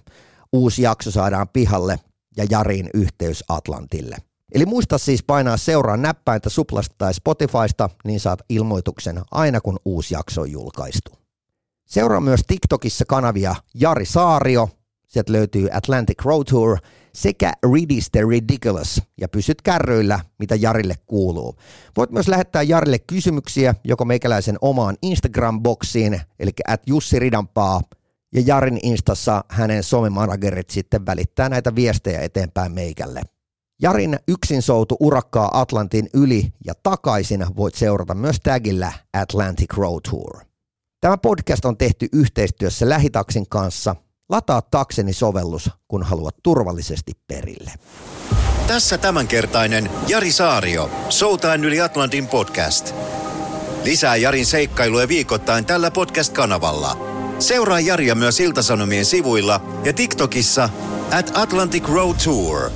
uusi 0.52 0.82
jakso 0.82 1.10
saadaan 1.10 1.48
pihalle 1.48 1.98
ja 2.36 2.46
Jarin 2.50 2.90
yhteys 2.94 3.44
Atlantille. 3.48 4.16
Eli 4.54 4.66
muista 4.66 4.98
siis 4.98 5.22
painaa 5.22 5.56
seuraa 5.56 5.96
näppäintä 5.96 6.50
Suplasta 6.50 6.94
tai 6.98 7.14
Spotifysta, 7.14 7.90
niin 8.04 8.20
saat 8.20 8.40
ilmoituksen 8.48 9.22
aina 9.30 9.60
kun 9.60 9.78
uusi 9.84 10.14
jakso 10.14 10.40
on 10.40 10.50
julkaistu. 10.50 11.10
Seuraa 11.86 12.20
myös 12.20 12.40
TikTokissa 12.46 13.04
kanavia 13.04 13.54
Jari 13.74 14.06
Saario, 14.06 14.68
sieltä 15.08 15.32
löytyy 15.32 15.68
Atlantic 15.72 16.24
Road 16.24 16.44
Tour 16.50 16.78
sekä 17.14 17.52
Ready's 17.66 18.06
the 18.12 18.20
Ridiculous 18.30 19.02
ja 19.20 19.28
pysyt 19.28 19.62
kärryillä, 19.62 20.20
mitä 20.38 20.54
Jarille 20.54 20.94
kuuluu. 21.06 21.56
Voit 21.96 22.10
myös 22.10 22.28
lähettää 22.28 22.62
Jarille 22.62 22.98
kysymyksiä 22.98 23.74
joko 23.84 24.04
meikäläisen 24.04 24.56
omaan 24.60 24.96
Instagram-boksiin, 25.06 26.20
eli 26.38 26.50
at 26.68 26.82
Jussi 26.86 27.18
Ridanpaa, 27.18 27.80
ja 28.34 28.42
Jarin 28.46 28.78
instassa 28.82 29.44
hänen 29.48 29.82
somemanagerit 29.82 30.70
sitten 30.70 31.06
välittää 31.06 31.48
näitä 31.48 31.74
viestejä 31.74 32.20
eteenpäin 32.20 32.72
meikälle. 32.72 33.22
Jarin 33.82 34.18
yksin 34.28 34.62
soutu 34.62 34.96
urakkaa 35.00 35.60
Atlantin 35.60 36.08
yli 36.14 36.52
ja 36.64 36.74
takaisin 36.82 37.46
voit 37.56 37.74
seurata 37.74 38.14
myös 38.14 38.36
tagillä 38.42 38.92
Atlantic 39.12 39.74
Road 39.76 40.00
Tour. 40.10 40.40
Tämä 41.00 41.18
podcast 41.18 41.64
on 41.64 41.76
tehty 41.76 42.08
yhteistyössä 42.12 42.88
Lähitaksin 42.88 43.48
kanssa. 43.48 43.96
Lataa 44.28 44.62
takseni 44.62 45.12
sovellus, 45.12 45.70
kun 45.88 46.02
haluat 46.02 46.36
turvallisesti 46.42 47.12
perille. 47.26 47.70
Tässä 48.66 48.98
tämänkertainen 48.98 49.90
Jari 50.08 50.32
Saario, 50.32 50.90
Soutain 51.08 51.64
yli 51.64 51.80
Atlantin 51.80 52.28
podcast. 52.28 52.94
Lisää 53.84 54.16
Jarin 54.16 54.46
seikkailuja 54.46 55.08
viikoittain 55.08 55.66
tällä 55.66 55.90
podcast-kanavalla. 55.90 56.96
Seuraa 57.38 57.80
Jaria 57.80 58.14
myös 58.14 58.40
Iltasanomien 58.40 59.04
sivuilla 59.04 59.60
ja 59.84 59.92
TikTokissa 59.92 60.68
at 61.18 61.32
Atlantic 61.34 61.88
Road 61.88 62.16
Tour. 62.24 62.70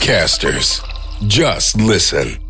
Casters, 0.00 0.80
just 1.26 1.76
listen. 1.76 2.47